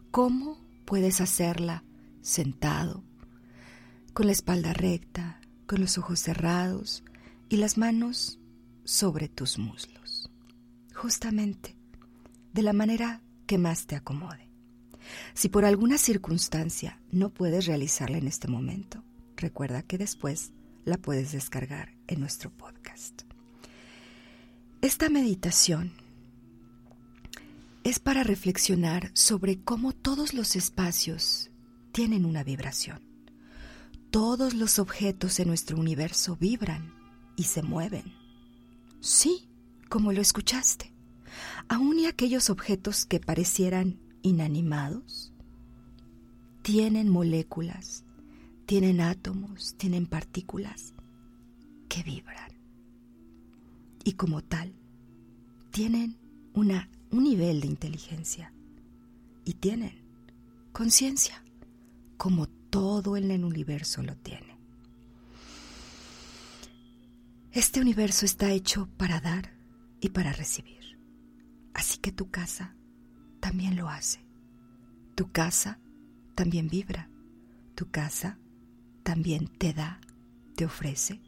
como 0.09 0.57
puedes 0.85 1.19
hacerla 1.19 1.83
sentado, 2.21 3.03
con 4.13 4.27
la 4.27 4.31
espalda 4.31 4.71
recta, 4.71 5.41
con 5.67 5.81
los 5.81 5.97
ojos 5.97 6.21
cerrados 6.21 7.03
y 7.49 7.57
las 7.57 7.77
manos 7.77 8.39
sobre 8.85 9.27
tus 9.27 9.59
muslos, 9.59 10.31
justamente 10.95 11.75
de 12.53 12.63
la 12.63 12.71
manera 12.71 13.21
que 13.47 13.57
más 13.57 13.85
te 13.85 13.97
acomode. 13.97 14.47
Si 15.33 15.49
por 15.49 15.65
alguna 15.65 15.97
circunstancia 15.97 17.01
no 17.11 17.31
puedes 17.31 17.65
realizarla 17.65 18.17
en 18.17 18.29
este 18.29 18.47
momento, 18.47 19.03
recuerda 19.35 19.83
que 19.83 19.97
después 19.97 20.53
la 20.85 20.97
puedes 20.97 21.31
descargar 21.31 21.93
en 22.07 22.19
nuestro 22.19 22.49
podcast. 22.49 23.23
Esta 24.81 25.09
meditación 25.09 25.93
es 27.83 27.99
para 27.99 28.23
reflexionar 28.23 29.11
sobre 29.13 29.61
cómo 29.61 29.91
todos 29.91 30.33
los 30.33 30.55
espacios 30.55 31.49
tienen 31.91 32.25
una 32.25 32.43
vibración. 32.43 33.01
Todos 34.09 34.53
los 34.53 34.79
objetos 34.79 35.39
en 35.39 35.47
nuestro 35.47 35.77
universo 35.77 36.35
vibran 36.39 36.93
y 37.35 37.43
se 37.43 37.63
mueven. 37.63 38.13
Sí, 38.99 39.49
como 39.89 40.11
lo 40.11 40.21
escuchaste. 40.21 40.91
Aún 41.69 41.99
y 41.99 42.07
aquellos 42.07 42.49
objetos 42.49 43.05
que 43.05 43.19
parecieran 43.19 43.99
inanimados 44.21 45.31
tienen 46.61 47.09
moléculas 47.09 48.03
tienen 48.71 49.01
átomos, 49.01 49.75
tienen 49.75 50.05
partículas 50.05 50.93
que 51.89 52.03
vibran. 52.03 52.53
Y 54.05 54.13
como 54.13 54.41
tal, 54.41 54.73
tienen 55.71 56.17
una, 56.53 56.89
un 57.11 57.25
nivel 57.25 57.59
de 57.59 57.67
inteligencia 57.67 58.53
y 59.43 59.55
tienen 59.55 60.01
conciencia, 60.71 61.43
como 62.15 62.47
todo 62.47 63.17
en 63.17 63.31
el 63.31 63.43
universo 63.43 64.03
lo 64.03 64.15
tiene. 64.15 64.57
Este 67.51 67.81
universo 67.81 68.25
está 68.25 68.51
hecho 68.53 68.87
para 68.95 69.19
dar 69.19 69.51
y 69.99 70.11
para 70.11 70.31
recibir. 70.31 70.97
Así 71.73 71.97
que 71.97 72.13
tu 72.13 72.31
casa 72.31 72.73
también 73.41 73.75
lo 73.75 73.89
hace. 73.89 74.23
Tu 75.15 75.29
casa 75.29 75.77
también 76.35 76.69
vibra. 76.69 77.09
Tu 77.75 77.91
casa 77.91 78.37
también 79.03 79.47
te 79.47 79.73
da, 79.73 79.99
te 80.55 80.65
ofrece 80.65 81.19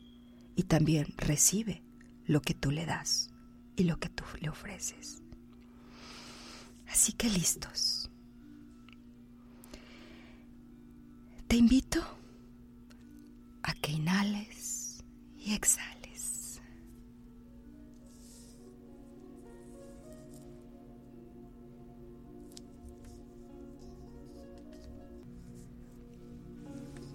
y 0.56 0.64
también 0.64 1.14
recibe 1.18 1.82
lo 2.26 2.42
que 2.42 2.54
tú 2.54 2.72
le 2.72 2.86
das 2.86 3.32
y 3.76 3.84
lo 3.84 4.00
que 4.00 4.10
tú 4.10 4.24
le 4.40 4.50
ofreces. 4.50 5.22
Así 6.88 7.14
que 7.14 7.30
listos. 7.30 8.10
Te 11.48 11.56
invito 11.58 12.02
a 13.64 13.74
que 13.74 13.92
inhales 13.92 15.04
y 15.38 15.54
exhales. 15.54 15.93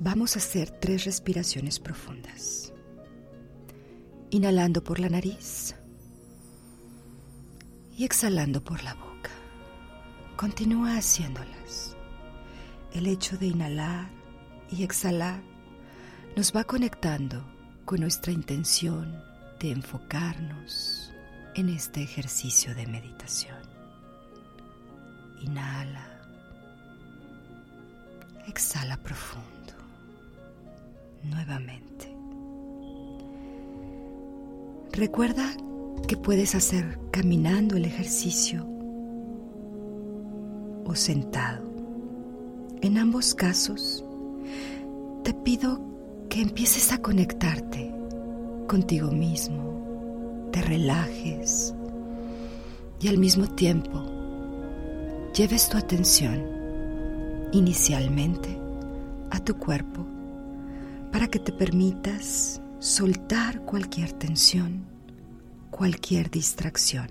Vamos 0.00 0.36
a 0.36 0.38
hacer 0.38 0.70
tres 0.70 1.04
respiraciones 1.04 1.80
profundas. 1.80 2.72
Inhalando 4.30 4.84
por 4.84 5.00
la 5.00 5.08
nariz 5.08 5.74
y 7.96 8.04
exhalando 8.04 8.62
por 8.62 8.82
la 8.84 8.94
boca. 8.94 9.30
Continúa 10.36 10.96
haciéndolas. 10.96 11.96
El 12.92 13.06
hecho 13.06 13.36
de 13.36 13.46
inhalar 13.46 14.10
y 14.70 14.82
exhalar 14.82 15.42
nos 16.36 16.54
va 16.54 16.64
conectando 16.64 17.44
con 17.84 18.00
nuestra 18.00 18.32
intención 18.32 19.20
de 19.58 19.72
enfocarnos 19.72 21.12
en 21.54 21.70
este 21.70 22.02
ejercicio 22.02 22.74
de 22.74 22.86
meditación. 22.86 23.58
Inhala. 25.40 26.06
Exhala 28.46 28.96
profundo. 28.98 29.57
Nuevamente. 31.22 32.16
Recuerda 34.92 35.44
que 36.06 36.16
puedes 36.16 36.54
hacer 36.54 36.98
caminando 37.10 37.76
el 37.76 37.84
ejercicio 37.84 38.66
o 40.84 40.94
sentado. 40.94 41.62
En 42.80 42.98
ambos 42.98 43.34
casos, 43.34 44.04
te 45.22 45.34
pido 45.34 45.80
que 46.28 46.40
empieces 46.40 46.92
a 46.92 46.98
conectarte 46.98 47.94
contigo 48.66 49.10
mismo, 49.10 50.48
te 50.52 50.62
relajes 50.62 51.75
y 53.00 53.08
al 53.08 53.18
mismo 53.18 53.46
tiempo 53.46 54.02
lleves 55.34 55.68
tu 55.68 55.76
atención 55.76 56.42
inicialmente 57.52 58.58
a 59.30 59.38
tu 59.40 59.56
cuerpo 59.56 60.17
para 61.12 61.28
que 61.28 61.38
te 61.38 61.52
permitas 61.52 62.60
soltar 62.78 63.62
cualquier 63.62 64.12
tensión, 64.12 64.86
cualquier 65.70 66.30
distracción. 66.30 67.08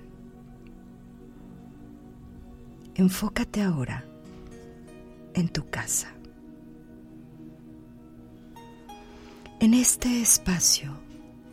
Enfócate 2.95 3.61
ahora 3.61 4.05
en 5.33 5.49
tu 5.49 5.69
casa. 5.69 6.13
En 9.59 9.73
este 9.73 10.21
espacio 10.21 10.99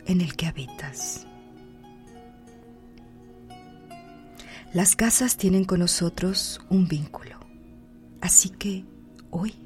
en 0.05 0.21
el 0.21 0.35
que 0.35 0.47
habitas. 0.47 1.25
Las 4.73 4.95
casas 4.95 5.37
tienen 5.37 5.63
con 5.63 5.79
nosotros 5.79 6.61
un 6.69 6.87
vínculo, 6.87 7.39
así 8.21 8.49
que 8.49 8.85
hoy 9.29 9.64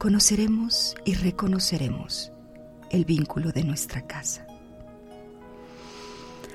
conoceremos 0.00 0.94
y 1.04 1.12
reconoceremos 1.12 2.32
el 2.88 3.04
vínculo 3.04 3.52
de 3.52 3.64
nuestra 3.64 4.06
casa. 4.06 4.46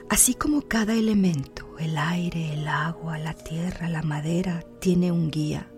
Así 0.09 0.33
como 0.33 0.63
cada 0.63 0.93
elemento, 0.95 1.77
el 1.77 1.95
aire, 1.95 2.53
el 2.53 2.67
agua, 2.67 3.19
la 3.19 3.35
tierra, 3.35 3.87
la 3.87 4.01
madera, 4.01 4.63
tiene 4.81 5.11
un 5.11 5.29
guía, 5.29 5.69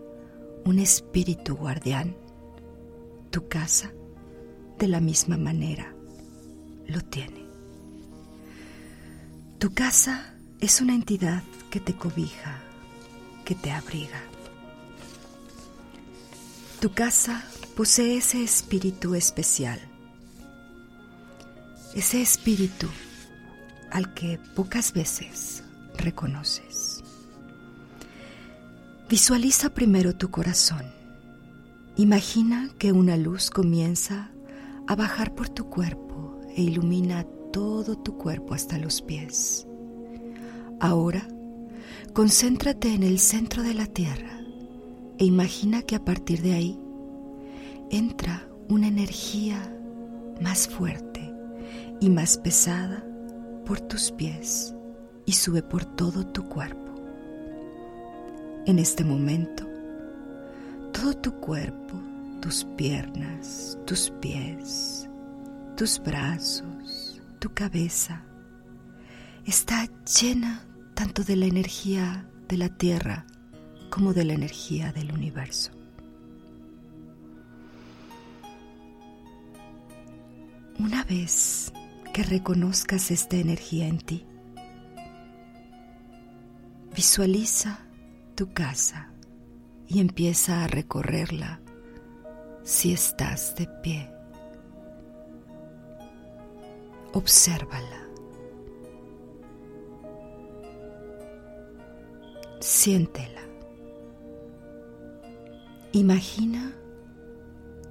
un 0.63 0.79
espíritu 0.79 1.57
guardián, 1.57 2.15
tu 3.31 3.49
casa, 3.49 3.91
de 4.79 4.87
la 4.87 5.01
misma 5.01 5.35
manera, 5.35 5.93
lo 6.87 7.01
tiene. 7.01 7.45
Tu 9.59 9.73
casa 9.73 10.35
es 10.61 10.79
una 10.79 10.95
entidad 10.95 11.43
que 11.69 11.81
te 11.81 11.93
cobija, 11.93 12.61
que 13.43 13.55
te 13.55 13.71
abriga. 13.71 14.21
Tu 16.79 16.91
casa 16.91 17.43
posee 17.75 18.17
ese 18.17 18.43
espíritu 18.43 19.15
especial, 19.15 19.79
ese 21.95 22.21
espíritu 22.21 22.87
al 23.89 24.13
que 24.13 24.39
pocas 24.55 24.93
veces 24.93 25.63
reconoces. 25.97 27.03
Visualiza 29.09 29.71
primero 29.71 30.15
tu 30.15 30.29
corazón. 30.29 30.83
Imagina 31.95 32.69
que 32.77 32.91
una 32.91 33.17
luz 33.17 33.49
comienza 33.49 34.29
a 34.85 34.95
bajar 34.95 35.33
por 35.33 35.49
tu 35.49 35.71
cuerpo 35.71 36.39
e 36.55 36.61
ilumina 36.61 37.25
todo 37.51 37.97
tu 37.97 38.19
cuerpo 38.19 38.53
hasta 38.53 38.77
los 38.77 39.01
pies. 39.01 39.65
Ahora, 40.79 41.27
concéntrate 42.13 42.93
en 42.93 43.01
el 43.01 43.17
centro 43.17 43.63
de 43.63 43.73
la 43.73 43.87
tierra 43.87 44.36
e 45.17 45.25
imagina 45.25 45.81
que 45.81 45.95
a 45.95 46.03
partir 46.03 46.41
de 46.41 46.53
ahí 46.53 46.79
entra 47.89 48.47
una 48.69 48.87
energía 48.87 49.73
más 50.41 50.67
fuerte 50.67 51.33
y 51.99 52.09
más 52.09 52.37
pesada 52.37 53.03
por 53.65 53.79
tus 53.79 54.11
pies 54.11 54.75
y 55.25 55.33
sube 55.33 55.63
por 55.63 55.85
todo 55.85 56.25
tu 56.25 56.47
cuerpo. 56.47 56.93
En 58.65 58.79
este 58.79 59.03
momento, 59.03 59.65
todo 60.91 61.13
tu 61.13 61.33
cuerpo, 61.39 61.99
tus 62.41 62.65
piernas, 62.75 63.77
tus 63.85 64.11
pies, 64.21 65.09
tus 65.75 65.99
brazos, 65.99 67.21
tu 67.39 67.53
cabeza, 67.53 68.23
está 69.45 69.87
llena 70.21 70.65
tanto 70.93 71.23
de 71.23 71.35
la 71.35 71.45
energía 71.45 72.29
de 72.47 72.57
la 72.57 72.69
tierra 72.69 73.25
como 73.89 74.13
de 74.13 74.25
la 74.25 74.33
energía 74.33 74.91
del 74.91 75.11
universo. 75.11 75.71
Una 80.79 81.03
vez 81.03 81.71
que 82.13 82.23
reconozcas 82.23 83.11
esta 83.11 83.35
energía 83.35 83.87
en 83.87 83.97
ti, 83.99 84.25
visualiza 86.95 87.79
tu 88.35 88.53
casa 88.53 89.11
y 89.87 89.99
empieza 89.99 90.63
a 90.63 90.67
recorrerla 90.67 91.61
si 92.63 92.93
estás 92.93 93.55
de 93.55 93.67
pie. 93.81 94.11
Obsérvala. 97.13 98.07
Siéntela. 102.59 103.46
Imagina 105.93 106.73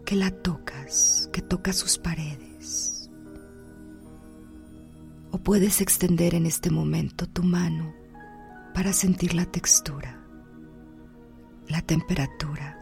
que 0.04 0.16
la 0.16 0.30
tocas, 0.30 1.28
que 1.32 1.42
toca 1.42 1.72
sus 1.72 1.98
paredes. 1.98 3.10
O 5.30 5.38
puedes 5.38 5.80
extender 5.80 6.34
en 6.34 6.46
este 6.46 6.70
momento 6.70 7.26
tu 7.26 7.42
mano 7.42 7.94
para 8.74 8.92
sentir 8.92 9.34
la 9.34 9.46
textura, 9.46 10.22
la 11.68 11.80
temperatura. 11.82 12.78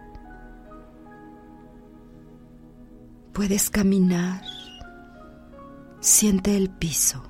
Puedes 3.33 3.71
caminar, 3.71 4.43
siente 6.01 6.57
el 6.57 6.71
piso, 6.71 7.23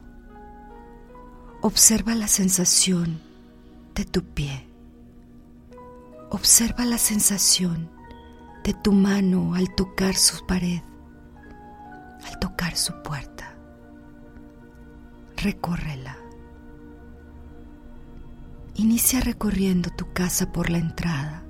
observa 1.60 2.14
la 2.14 2.28
sensación 2.28 3.20
de 3.94 4.04
tu 4.04 4.22
pie, 4.22 4.68
observa 6.34 6.84
la 6.84 6.98
sensación 6.98 7.88
de 8.64 8.74
tu 8.74 8.92
mano 8.92 9.54
al 9.54 9.72
tocar 9.76 10.16
su 10.16 10.44
pared, 10.46 10.82
al 12.24 12.38
tocar 12.40 12.76
su 12.76 12.92
puerta. 13.02 13.56
Recórrela. 15.36 16.16
Inicia 18.74 19.20
recorriendo 19.20 19.90
tu 19.90 20.12
casa 20.12 20.50
por 20.50 20.70
la 20.70 20.78
entrada. 20.78 21.44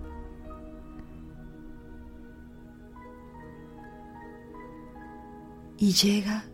Y 5.79 5.93
llega 5.93 6.45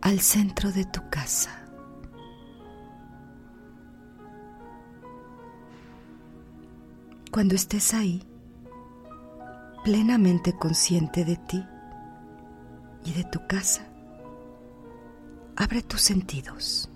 al 0.00 0.20
centro 0.20 0.72
de 0.72 0.84
tu 0.86 1.08
casa. 1.08 1.67
Cuando 7.30 7.54
estés 7.54 7.94
ahí, 7.94 8.22
plenamente 9.84 10.54
consciente 10.54 11.24
de 11.24 11.36
ti 11.36 11.64
y 13.04 13.12
de 13.12 13.24
tu 13.24 13.46
casa, 13.46 13.86
abre 15.56 15.82
tus 15.82 16.00
sentidos. 16.00 16.90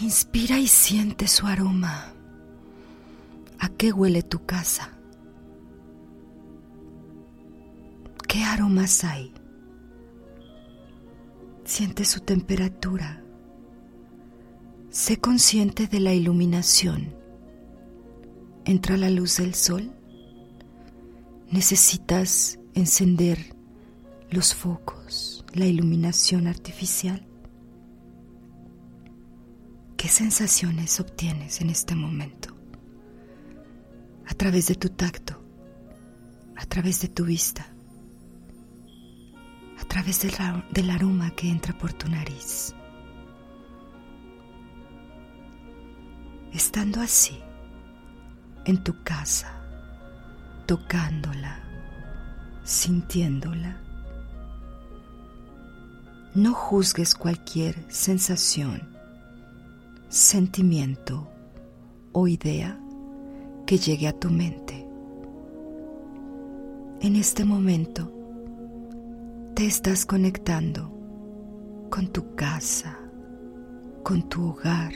Inspira 0.00 0.58
y 0.58 0.66
siente 0.66 1.28
su 1.28 1.46
aroma. 1.46 2.12
¿A 3.58 3.68
qué 3.68 3.92
huele 3.92 4.22
tu 4.22 4.44
casa? 4.44 4.90
¿Qué 8.26 8.42
aromas 8.42 9.04
hay? 9.04 9.32
Siente 11.64 12.04
su 12.04 12.20
temperatura. 12.20 13.23
Sé 14.94 15.18
consciente 15.18 15.88
de 15.88 15.98
la 15.98 16.14
iluminación. 16.14 17.16
Entra 18.64 18.96
la 18.96 19.10
luz 19.10 19.38
del 19.38 19.56
sol 19.56 19.92
necesitas 21.50 22.60
encender 22.74 23.56
los 24.30 24.54
focos, 24.54 25.44
la 25.52 25.66
iluminación 25.66 26.46
artificial. 26.46 27.26
¿Qué 29.96 30.06
sensaciones 30.06 31.00
obtienes 31.00 31.60
en 31.60 31.70
este 31.70 31.96
momento? 31.96 32.56
A 34.28 34.34
través 34.34 34.68
de 34.68 34.76
tu 34.76 34.90
tacto, 34.90 35.44
a 36.54 36.66
través 36.66 37.00
de 37.00 37.08
tu 37.08 37.24
vista, 37.24 37.66
a 39.76 39.84
través 39.86 40.22
del, 40.22 40.34
del 40.72 40.90
aroma 40.90 41.32
que 41.34 41.50
entra 41.50 41.76
por 41.76 41.92
tu 41.92 42.08
nariz. 42.08 42.76
Estando 46.54 47.00
así, 47.00 47.36
en 48.64 48.84
tu 48.84 49.02
casa, 49.02 49.52
tocándola, 50.66 51.58
sintiéndola, 52.62 53.76
no 56.36 56.54
juzgues 56.54 57.16
cualquier 57.16 57.84
sensación, 57.88 58.88
sentimiento 60.08 61.28
o 62.12 62.28
idea 62.28 62.78
que 63.66 63.76
llegue 63.76 64.06
a 64.06 64.12
tu 64.12 64.30
mente. 64.30 64.86
En 67.00 67.16
este 67.16 67.44
momento 67.44 68.12
te 69.56 69.66
estás 69.66 70.06
conectando 70.06 70.88
con 71.90 72.06
tu 72.12 72.36
casa, 72.36 72.96
con 74.04 74.28
tu 74.28 74.50
hogar, 74.50 74.92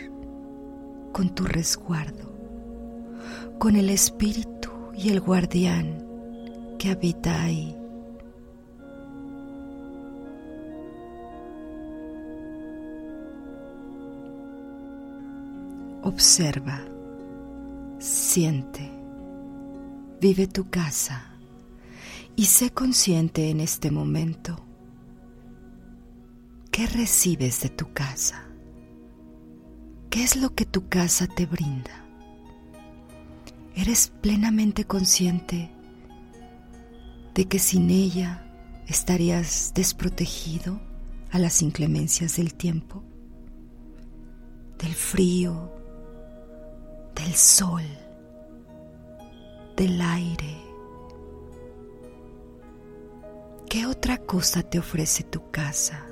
con 1.13 1.35
tu 1.35 1.45
resguardo, 1.45 2.33
con 3.59 3.77
el 3.77 3.91
espíritu 3.91 4.71
y 4.95 5.11
el 5.11 5.21
guardián 5.21 6.05
que 6.79 6.91
habita 6.91 7.43
ahí. 7.43 7.75
Observa, 16.03 16.81
siente, 17.99 18.91
vive 20.21 20.47
tu 20.47 20.71
casa 20.71 21.27
y 22.35 22.47
sé 22.47 22.71
consciente 22.71 23.51
en 23.51 23.61
este 23.61 23.91
momento 23.91 24.57
qué 26.71 26.87
recibes 26.87 27.61
de 27.63 27.69
tu 27.69 27.93
casa, 27.93 28.48
qué 30.11 30.23
es 30.23 30.37
lo 30.37 30.55
que 30.55 30.65
tu 30.65 30.89
casa 30.89 31.27
te 31.27 31.47
brinda. 31.47 32.05
Eres 33.75 34.13
plenamente 34.21 34.85
consciente 34.85 35.71
de 37.35 37.45
que 37.47 37.59
sin 37.59 37.91
ella 37.91 38.45
estarías 38.87 39.73
desprotegido 39.75 40.81
a 41.31 41.39
las 41.39 41.63
inclemencias 41.63 42.37
del 42.37 42.55
tiempo, 42.55 43.05
del 44.79 44.95
frío, 44.95 45.73
del 47.15 47.35
sol, 47.35 47.85
del 49.77 50.01
aire. 50.01 50.57
¿Qué 53.69 53.87
otra 53.87 54.19
cosa 54.19 54.63
te 54.63 54.79
ofrece 54.79 55.23
tu 55.23 55.51
casa? 55.51 56.08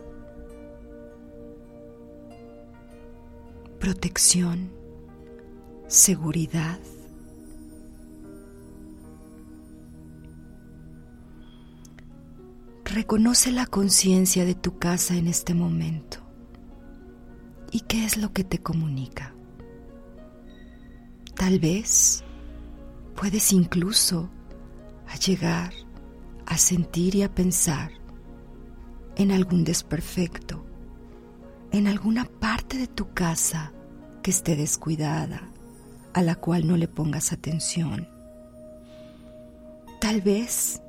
Protección, 3.87 4.73
seguridad. 5.87 6.81
Reconoce 12.85 13.53
la 13.53 13.65
conciencia 13.67 14.45
de 14.45 14.57
tu 14.57 14.81
casa 14.81 15.15
en 15.15 15.29
este 15.29 15.55
momento. 15.55 16.19
¿Y 17.71 17.83
qué 17.83 18.05
es 18.05 18.17
lo 18.17 18.33
que 18.33 18.43
te 18.43 18.59
comunica? 18.59 19.37
Tal 21.37 21.61
vez 21.61 22.25
puedes 23.15 23.53
incluso 23.53 24.29
llegar 25.25 25.73
a 26.45 26.59
sentir 26.59 27.15
y 27.15 27.23
a 27.23 27.33
pensar 27.33 27.93
en 29.15 29.31
algún 29.31 29.63
desperfecto, 29.63 30.67
en 31.71 31.87
alguna 31.87 32.25
parte 32.25 32.79
de 32.79 32.89
tu 32.89 33.15
casa 33.15 33.75
que 34.27 34.33
esté 34.33 34.57
descuidada, 34.57 35.41
a 36.13 36.21
la 36.21 36.35
cual 36.35 36.67
no 36.67 36.77
le 36.77 36.89
pongas 36.89 37.33
atención. 37.33 38.09
Tal 40.01 40.21
vez 40.21 40.83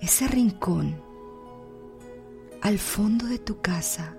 ese 0.00 0.26
rincón 0.26 0.98
al 2.62 2.78
fondo 2.78 3.26
de 3.26 3.38
tu 3.38 3.60
casa 3.60 4.16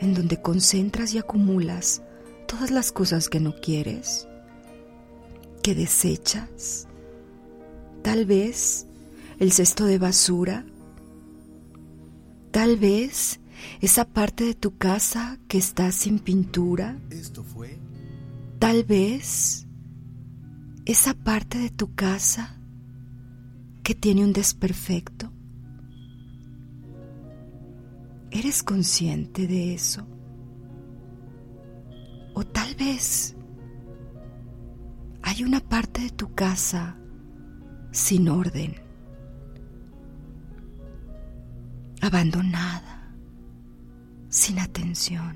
en 0.00 0.12
donde 0.12 0.42
concentras 0.42 1.14
y 1.14 1.18
acumulas 1.18 2.02
todas 2.46 2.70
las 2.70 2.92
cosas 2.92 3.30
que 3.30 3.40
no 3.40 3.54
quieres, 3.58 4.28
que 5.62 5.74
desechas, 5.74 6.86
tal 8.02 8.26
vez 8.26 8.86
el 9.38 9.50
cesto 9.50 9.86
de 9.86 9.96
basura, 9.96 10.66
tal 12.50 12.76
vez 12.76 13.40
esa 13.80 14.04
parte 14.04 14.44
de 14.44 14.54
tu 14.54 14.76
casa 14.76 15.38
que 15.48 15.58
está 15.58 15.92
sin 15.92 16.18
pintura, 16.18 16.98
Esto 17.10 17.42
fue 17.44 17.78
tal 18.58 18.84
vez 18.84 19.66
esa 20.84 21.14
parte 21.14 21.58
de 21.58 21.70
tu 21.70 21.94
casa 21.94 22.60
que 23.82 23.94
tiene 23.94 24.24
un 24.24 24.32
desperfecto. 24.32 25.32
¿Eres 28.30 28.62
consciente 28.62 29.46
de 29.46 29.74
eso? 29.74 30.06
O 32.34 32.44
tal 32.44 32.74
vez 32.74 33.36
hay 35.22 35.42
una 35.42 35.60
parte 35.60 36.02
de 36.02 36.10
tu 36.10 36.34
casa 36.34 36.96
sin 37.90 38.28
orden, 38.28 38.74
abandonada, 42.00 42.95
sin 44.36 44.58
atención. 44.58 45.34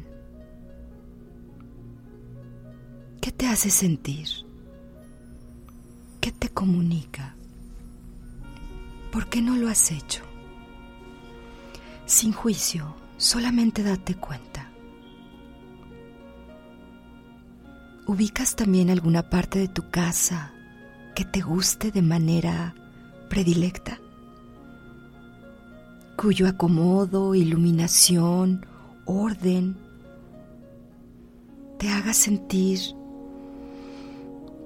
¿Qué 3.22 3.32
te 3.32 3.46
hace 3.46 3.70
sentir? 3.70 4.28
¿Qué 6.20 6.30
te 6.30 6.50
comunica? 6.50 7.34
¿Por 9.10 9.30
qué 9.30 9.40
no 9.40 9.56
lo 9.56 9.68
has 9.68 9.90
hecho? 9.90 10.22
Sin 12.04 12.34
juicio, 12.34 12.94
solamente 13.16 13.82
date 13.82 14.16
cuenta. 14.16 14.70
¿Ubicas 18.06 18.54
también 18.54 18.90
alguna 18.90 19.30
parte 19.30 19.60
de 19.60 19.68
tu 19.68 19.88
casa 19.88 20.52
que 21.14 21.24
te 21.24 21.40
guste 21.40 21.90
de 21.90 22.02
manera 22.02 22.74
predilecta? 23.30 23.98
Cuyo 26.16 26.46
acomodo, 26.48 27.34
iluminación, 27.34 28.66
orden 29.10 29.76
te 31.78 31.88
haga 31.88 32.12
sentir 32.12 32.78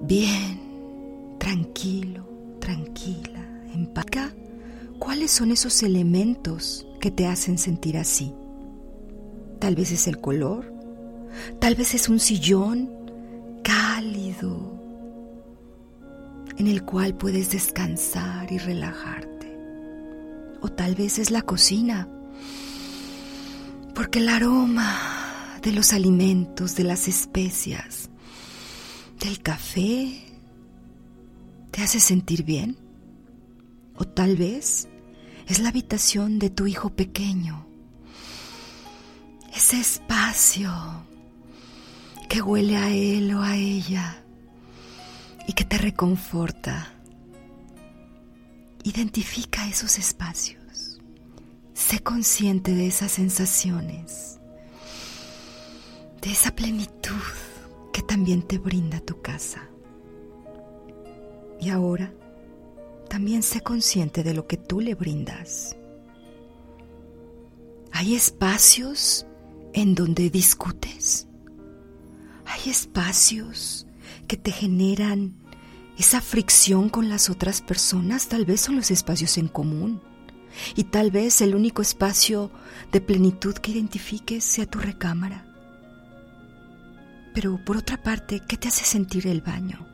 bien, 0.01 1.37
tranquilo, 1.39 2.27
tranquila, 2.59 3.45
paz. 3.93 4.33
¿Cuáles 4.99 5.31
son 5.31 5.51
esos 5.51 5.83
elementos 5.83 6.87
que 6.99 7.11
te 7.11 7.27
hacen 7.27 7.57
sentir 7.57 7.97
así? 7.97 8.33
Tal 9.59 9.75
vez 9.75 9.91
es 9.91 10.07
el 10.07 10.19
color, 10.19 10.71
tal 11.59 11.75
vez 11.75 11.93
es 11.95 12.07
un 12.07 12.19
sillón 12.19 12.89
cálido 13.63 14.73
en 16.57 16.67
el 16.67 16.83
cual 16.83 17.15
puedes 17.15 17.51
descansar 17.51 18.51
y 18.51 18.57
relajarte. 18.57 19.57
O 20.61 20.69
tal 20.69 20.95
vez 20.95 21.19
es 21.19 21.31
la 21.31 21.41
cocina, 21.41 22.07
porque 23.95 24.19
el 24.19 24.27
aroma 24.27 25.57
de 25.63 25.71
los 25.71 25.93
alimentos, 25.93 26.75
de 26.75 26.83
las 26.83 27.07
especias, 27.07 28.09
del 29.19 29.41
café, 29.41 30.21
te 31.71 31.81
hace 31.81 32.01
sentir 32.01 32.43
bien. 32.43 32.77
O 33.95 34.03
tal 34.03 34.35
vez 34.35 34.89
es 35.47 35.59
la 35.59 35.69
habitación 35.69 36.37
de 36.37 36.49
tu 36.49 36.67
hijo 36.67 36.89
pequeño. 36.89 37.65
Ese 39.55 39.79
espacio 39.79 40.73
que 42.27 42.41
huele 42.41 42.75
a 42.75 42.89
él 42.91 43.33
o 43.33 43.41
a 43.41 43.55
ella 43.55 44.21
y 45.47 45.53
que 45.53 45.63
te 45.63 45.77
reconforta. 45.77 46.91
Identifica 48.83 49.65
esos 49.69 49.97
espacios. 49.97 50.64
Sé 51.75 51.99
consciente 51.99 52.73
de 52.73 52.87
esas 52.87 53.11
sensaciones, 53.11 54.39
de 56.21 56.31
esa 56.31 56.55
plenitud 56.55 57.11
que 57.91 58.01
también 58.01 58.43
te 58.43 58.57
brinda 58.57 59.01
tu 59.01 59.21
casa. 59.21 59.69
Y 61.59 61.69
ahora 61.69 62.13
también 63.09 63.43
sé 63.43 63.59
consciente 63.59 64.23
de 64.23 64.33
lo 64.33 64.47
que 64.47 64.55
tú 64.55 64.79
le 64.79 64.95
brindas. 64.95 65.75
Hay 67.91 68.15
espacios 68.15 69.25
en 69.73 69.95
donde 69.95 70.29
discutes. 70.29 71.27
Hay 72.45 72.69
espacios 72.71 73.85
que 74.29 74.37
te 74.37 74.51
generan 74.51 75.35
esa 75.97 76.21
fricción 76.21 76.87
con 76.87 77.09
las 77.09 77.29
otras 77.29 77.61
personas. 77.61 78.29
Tal 78.29 78.45
vez 78.45 78.61
son 78.61 78.77
los 78.77 78.91
espacios 78.91 79.37
en 79.37 79.49
común. 79.49 80.01
Y 80.75 80.85
tal 80.85 81.11
vez 81.11 81.41
el 81.41 81.55
único 81.55 81.81
espacio 81.81 82.51
de 82.91 83.01
plenitud 83.01 83.53
que 83.55 83.71
identifiques 83.71 84.43
sea 84.43 84.65
tu 84.65 84.79
recámara. 84.79 85.45
Pero 87.33 87.59
por 87.63 87.77
otra 87.77 88.01
parte, 88.01 88.41
¿qué 88.47 88.57
te 88.57 88.69
hace 88.69 88.85
sentir 88.85 89.27
el 89.27 89.41
baño? 89.41 89.85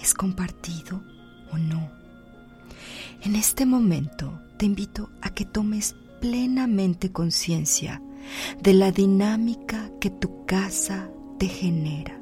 ¿Es 0.00 0.12
compartido 0.12 1.02
o 1.50 1.58
no? 1.58 1.90
En 3.22 3.34
este 3.34 3.64
momento 3.64 4.40
te 4.58 4.66
invito 4.66 5.10
a 5.22 5.30
que 5.30 5.44
tomes 5.44 5.96
plenamente 6.20 7.12
conciencia 7.12 8.02
de 8.60 8.74
la 8.74 8.90
dinámica 8.92 9.90
que 10.00 10.10
tu 10.10 10.44
casa 10.44 11.10
te 11.38 11.46
genera. 11.46 12.20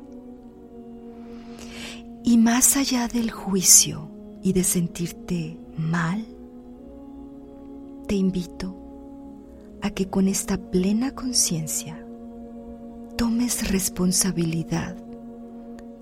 Y 2.25 2.39
más 2.39 2.77
allá 2.77 3.09
del 3.09 3.31
juicio 3.31 4.11
y 4.43 4.53
de 4.53 4.65
sentirte 4.65 5.59
mal, 5.77 6.27
te 8.07 8.15
invito 8.15 8.75
a 9.83 9.91
que 9.91 10.09
con 10.09 10.29
esta 10.29 10.57
plena 10.57 11.15
conciencia 11.15 12.05
tomes 13.17 13.71
responsabilidad 13.71 14.97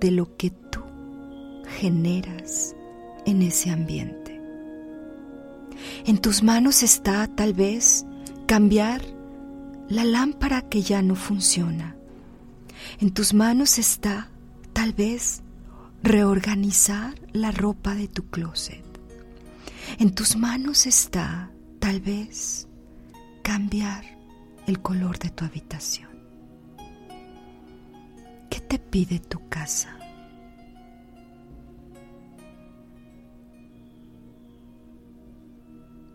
de 0.01 0.11
lo 0.11 0.37
que 0.37 0.51
tú 0.51 0.81
generas 1.79 2.75
en 3.27 3.43
ese 3.43 3.71
ambiente. 3.71 4.41
En 6.05 6.19
tus 6.19 6.43
manos 6.43 6.83
está 6.83 7.29
tal 7.29 7.55
vez 7.55 8.05
cambiar 8.47 9.03
la 9.89 10.05
lámpara 10.05 10.63
que 10.63 10.83
ya 10.83 11.03
no 11.03 11.15
funciona. 11.15 11.97
En 13.01 13.13
tus 13.13 13.35
manos 13.35 13.79
está 13.79 14.29
tal 14.73 14.93
vez 14.93 15.43
reorganizar 16.03 17.15
la 17.33 17.53
ropa 17.53 17.95
de 17.95 18.09
tu 18.09 18.27
closet. 18.27 18.83
En 19.99 20.15
tus 20.15 20.37
manos 20.37 20.87
está 20.87 21.51
tal 21.83 22.01
vez 22.01 22.69
cambiar 23.43 24.05
el 24.69 24.81
color 24.81 25.19
de 25.19 25.31
tu 25.31 25.45
habitación. 25.45 26.09
¿Qué 28.49 28.61
te 28.61 28.79
pide 28.79 29.19
tu 29.19 29.49
casa? 29.49 29.99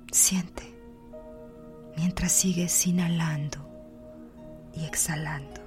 Siente 0.09 0.73
mientras 1.97 2.31
sigues 2.31 2.87
inhalando 2.87 3.59
y 4.73 4.85
exhalando. 4.85 5.66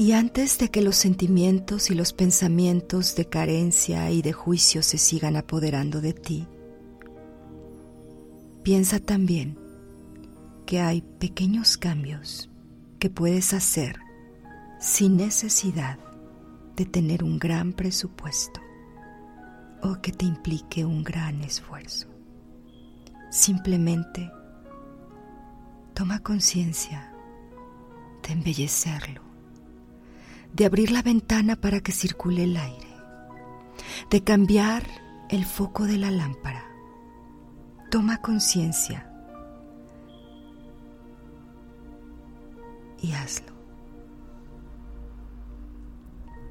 Y 0.00 0.12
antes 0.12 0.58
de 0.58 0.70
que 0.70 0.80
los 0.80 0.94
sentimientos 0.94 1.90
y 1.90 1.96
los 1.96 2.12
pensamientos 2.12 3.16
de 3.16 3.24
carencia 3.24 4.12
y 4.12 4.22
de 4.22 4.32
juicio 4.32 4.80
se 4.84 4.96
sigan 4.96 5.34
apoderando 5.34 6.00
de 6.00 6.12
ti, 6.12 6.46
piensa 8.62 9.00
también 9.00 9.58
que 10.66 10.78
hay 10.78 11.02
pequeños 11.02 11.76
cambios 11.76 12.48
que 13.00 13.10
puedes 13.10 13.52
hacer 13.52 13.98
sin 14.78 15.16
necesidad 15.16 15.98
de 16.76 16.86
tener 16.86 17.24
un 17.24 17.40
gran 17.40 17.72
presupuesto 17.72 18.60
o 19.82 20.00
que 20.00 20.12
te 20.12 20.26
implique 20.26 20.84
un 20.84 21.02
gran 21.02 21.42
esfuerzo. 21.42 22.06
Simplemente 23.32 24.30
toma 25.92 26.22
conciencia 26.22 27.12
de 28.22 28.34
embellecerlo, 28.34 29.27
de 30.58 30.66
abrir 30.66 30.90
la 30.90 31.02
ventana 31.02 31.54
para 31.54 31.80
que 31.80 31.92
circule 31.92 32.42
el 32.42 32.56
aire, 32.56 32.88
de 34.10 34.24
cambiar 34.24 34.82
el 35.30 35.44
foco 35.44 35.84
de 35.84 35.98
la 35.98 36.10
lámpara. 36.10 36.64
Toma 37.92 38.20
conciencia 38.20 39.08
y 43.00 43.12
hazlo. 43.12 43.56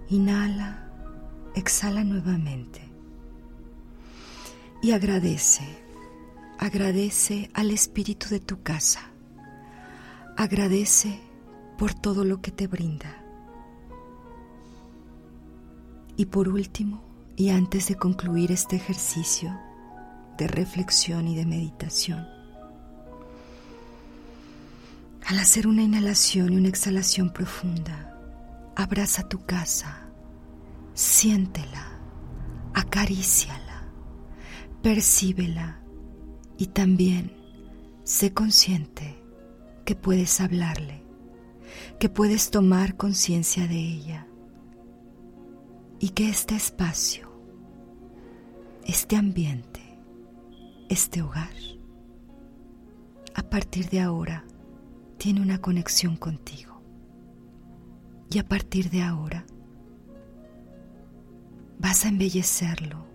Inhala, 0.07 0.89
exhala 1.53 2.05
nuevamente 2.05 2.89
y 4.81 4.93
agradece, 4.93 5.67
agradece 6.57 7.51
al 7.53 7.71
espíritu 7.71 8.29
de 8.29 8.39
tu 8.39 8.63
casa, 8.63 9.11
agradece 10.37 11.19
por 11.77 11.93
todo 11.93 12.23
lo 12.23 12.41
que 12.41 12.51
te 12.51 12.67
brinda. 12.67 13.26
Y 16.19 16.25
por 16.25 16.49
último, 16.49 17.03
y 17.35 17.49
antes 17.49 17.89
de 17.89 17.95
concluir 17.95 18.51
este 18.51 18.75
ejercicio 18.75 19.55
de 20.39 20.47
reflexión 20.47 21.27
y 21.27 21.35
de 21.35 21.45
meditación, 21.45 22.27
al 25.27 25.37
hacer 25.37 25.67
una 25.67 25.83
inhalación 25.83 26.53
y 26.53 26.57
una 26.57 26.69
exhalación 26.69 27.31
profunda, 27.31 28.17
abraza 28.75 29.29
tu 29.29 29.45
casa, 29.45 30.07
siéntela, 30.95 31.99
acaríciala, 32.73 33.83
percíbela 34.81 35.81
y 36.57 36.67
también 36.67 37.31
sé 38.03 38.33
consciente 38.33 39.21
que 39.85 39.93
puedes 39.93 40.41
hablarle, 40.41 41.03
que 41.99 42.09
puedes 42.09 42.49
tomar 42.49 42.97
conciencia 42.97 43.67
de 43.67 43.77
ella 43.77 44.26
y 45.99 46.09
que 46.09 46.29
este 46.29 46.55
espacio, 46.55 47.29
este 48.85 49.15
ambiente, 49.15 49.81
este 50.89 51.21
hogar, 51.21 51.53
a 53.35 53.43
partir 53.43 53.89
de 53.89 54.01
ahora, 54.01 54.45
tiene 55.17 55.41
una 55.41 55.59
conexión 55.59 56.15
contigo. 56.15 56.81
Y 58.29 58.39
a 58.39 58.47
partir 58.47 58.89
de 58.89 59.01
ahora 59.01 59.45
vas 61.79 62.05
a 62.05 62.09
embellecerlo, 62.09 63.05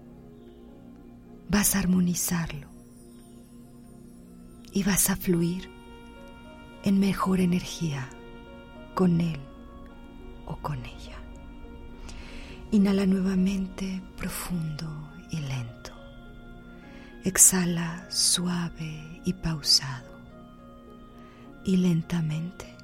vas 1.48 1.74
a 1.74 1.80
armonizarlo 1.80 2.68
y 4.72 4.82
vas 4.84 5.10
a 5.10 5.16
fluir 5.16 5.68
en 6.82 6.98
mejor 6.98 7.40
energía 7.40 8.08
con 8.94 9.20
él 9.20 9.40
o 10.46 10.56
con 10.56 10.84
ella. 10.84 11.21
Inhala 12.72 13.04
nuevamente 13.04 14.02
profundo 14.16 14.86
y 15.30 15.40
lento. 15.40 15.92
Exhala 17.22 18.06
suave 18.10 19.20
y 19.26 19.34
pausado 19.34 20.18
y 21.64 21.76
lentamente, 21.76 22.74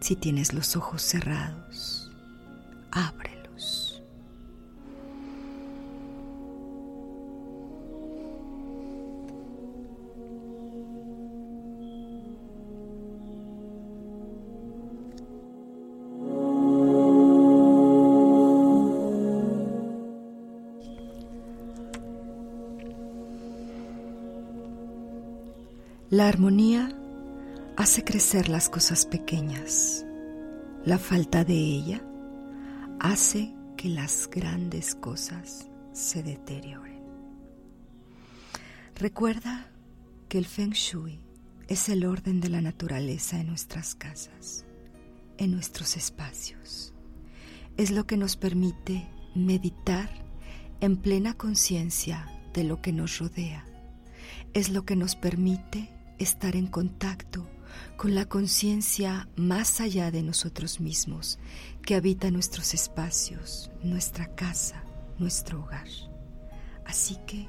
si 0.00 0.16
tienes 0.16 0.54
los 0.54 0.76
ojos 0.76 1.02
cerrados, 1.02 2.10
ábrelos. 2.90 3.41
La 26.12 26.28
armonía 26.28 26.94
hace 27.74 28.04
crecer 28.04 28.50
las 28.50 28.68
cosas 28.68 29.06
pequeñas. 29.06 30.04
La 30.84 30.98
falta 30.98 31.42
de 31.42 31.54
ella 31.54 32.04
hace 33.00 33.54
que 33.78 33.88
las 33.88 34.28
grandes 34.30 34.94
cosas 34.94 35.70
se 35.94 36.22
deterioren. 36.22 37.02
Recuerda 38.94 39.70
que 40.28 40.36
el 40.36 40.44
feng 40.44 40.72
shui 40.72 41.18
es 41.66 41.88
el 41.88 42.04
orden 42.04 42.42
de 42.42 42.50
la 42.50 42.60
naturaleza 42.60 43.40
en 43.40 43.46
nuestras 43.46 43.94
casas, 43.94 44.66
en 45.38 45.50
nuestros 45.50 45.96
espacios. 45.96 46.92
Es 47.78 47.90
lo 47.90 48.06
que 48.06 48.18
nos 48.18 48.36
permite 48.36 49.08
meditar 49.34 50.10
en 50.82 50.98
plena 50.98 51.32
conciencia 51.38 52.28
de 52.52 52.64
lo 52.64 52.82
que 52.82 52.92
nos 52.92 53.18
rodea. 53.18 53.64
Es 54.52 54.68
lo 54.68 54.84
que 54.84 54.94
nos 54.94 55.16
permite 55.16 55.88
estar 56.22 56.56
en 56.56 56.66
contacto 56.66 57.48
con 57.96 58.14
la 58.14 58.26
conciencia 58.26 59.28
más 59.36 59.80
allá 59.80 60.10
de 60.10 60.22
nosotros 60.22 60.80
mismos, 60.80 61.38
que 61.82 61.94
habita 61.94 62.30
nuestros 62.30 62.74
espacios, 62.74 63.70
nuestra 63.82 64.34
casa, 64.34 64.84
nuestro 65.18 65.62
hogar. 65.62 65.88
Así 66.84 67.16
que 67.26 67.48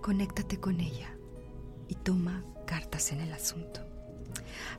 conéctate 0.00 0.58
con 0.58 0.80
ella 0.80 1.16
y 1.88 1.94
toma 1.94 2.44
cartas 2.66 3.12
en 3.12 3.20
el 3.20 3.32
asunto. 3.32 3.80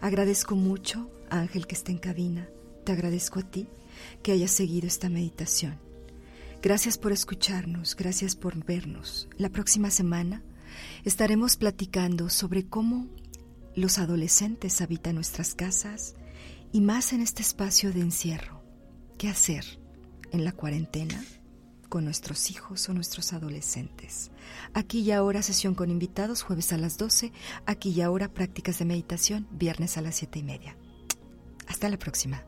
Agradezco 0.01 0.55
mucho 0.55 1.09
a 1.29 1.39
Ángel 1.39 1.67
que 1.67 1.75
está 1.75 1.91
en 1.91 1.97
cabina. 1.97 2.49
Te 2.83 2.91
agradezco 2.91 3.39
a 3.39 3.43
ti 3.43 3.67
que 4.21 4.31
hayas 4.31 4.51
seguido 4.51 4.87
esta 4.87 5.09
meditación. 5.09 5.79
Gracias 6.61 6.97
por 6.97 7.11
escucharnos, 7.11 7.95
gracias 7.95 8.35
por 8.35 8.63
vernos. 8.63 9.27
La 9.37 9.49
próxima 9.49 9.91
semana 9.91 10.43
estaremos 11.03 11.57
platicando 11.57 12.29
sobre 12.29 12.65
cómo 12.65 13.07
los 13.75 13.97
adolescentes 13.97 14.81
habitan 14.81 15.15
nuestras 15.15 15.55
casas 15.55 16.15
y 16.71 16.81
más 16.81 17.13
en 17.13 17.21
este 17.21 17.41
espacio 17.41 17.91
de 17.91 18.01
encierro. 18.01 18.61
¿Qué 19.17 19.29
hacer 19.29 19.65
en 20.31 20.43
la 20.43 20.51
cuarentena 20.51 21.23
con 21.89 22.05
nuestros 22.05 22.49
hijos 22.51 22.87
o 22.89 22.93
nuestros 22.93 23.33
adolescentes? 23.33 24.31
Aquí 24.73 24.99
y 24.99 25.11
ahora 25.11 25.41
sesión 25.41 25.75
con 25.75 25.89
invitados, 25.91 26.43
jueves 26.43 26.73
a 26.73 26.77
las 26.77 26.97
12. 26.97 27.31
Aquí 27.65 27.89
y 27.91 28.01
ahora 28.01 28.33
prácticas 28.33 28.79
de 28.79 28.85
meditación, 28.85 29.47
viernes 29.51 29.97
a 29.97 30.01
las 30.01 30.15
7 30.15 30.39
y 30.39 30.43
media. 30.43 30.77
Hasta 31.67 31.89
la 31.89 31.97
próxima. 31.97 32.43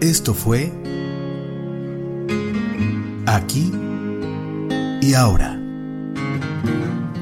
Esto 0.00 0.34
fue 0.34 0.70
Aquí 3.26 3.72
y 5.00 5.14
ahora. 5.14 5.63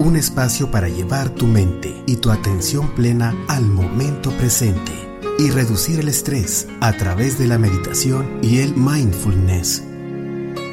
Un 0.03 0.17
espacio 0.17 0.69
para 0.69 0.89
llevar 0.89 1.31
tu 1.31 1.47
mente 1.47 1.95
y 2.07 2.17
tu 2.17 2.33
atención 2.33 2.93
plena 2.97 3.37
al 3.47 3.65
momento 3.65 4.33
presente 4.33 4.91
y 5.39 5.51
reducir 5.51 6.01
el 6.01 6.09
estrés 6.09 6.67
a 6.81 6.93
través 6.97 7.39
de 7.39 7.47
la 7.47 7.57
meditación 7.57 8.41
y 8.43 8.59
el 8.59 8.75
mindfulness. 8.75 9.85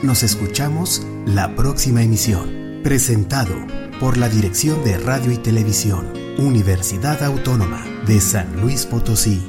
Nos 0.01 0.23
escuchamos 0.23 1.05
la 1.27 1.55
próxima 1.55 2.01
emisión, 2.01 2.79
presentado 2.83 3.53
por 3.99 4.17
la 4.17 4.29
Dirección 4.29 4.83
de 4.83 4.97
Radio 4.97 5.31
y 5.31 5.37
Televisión, 5.37 6.11
Universidad 6.39 7.21
Autónoma 7.21 7.85
de 8.07 8.21
San 8.21 8.59
Luis 8.59 8.87
Potosí. 8.87 9.48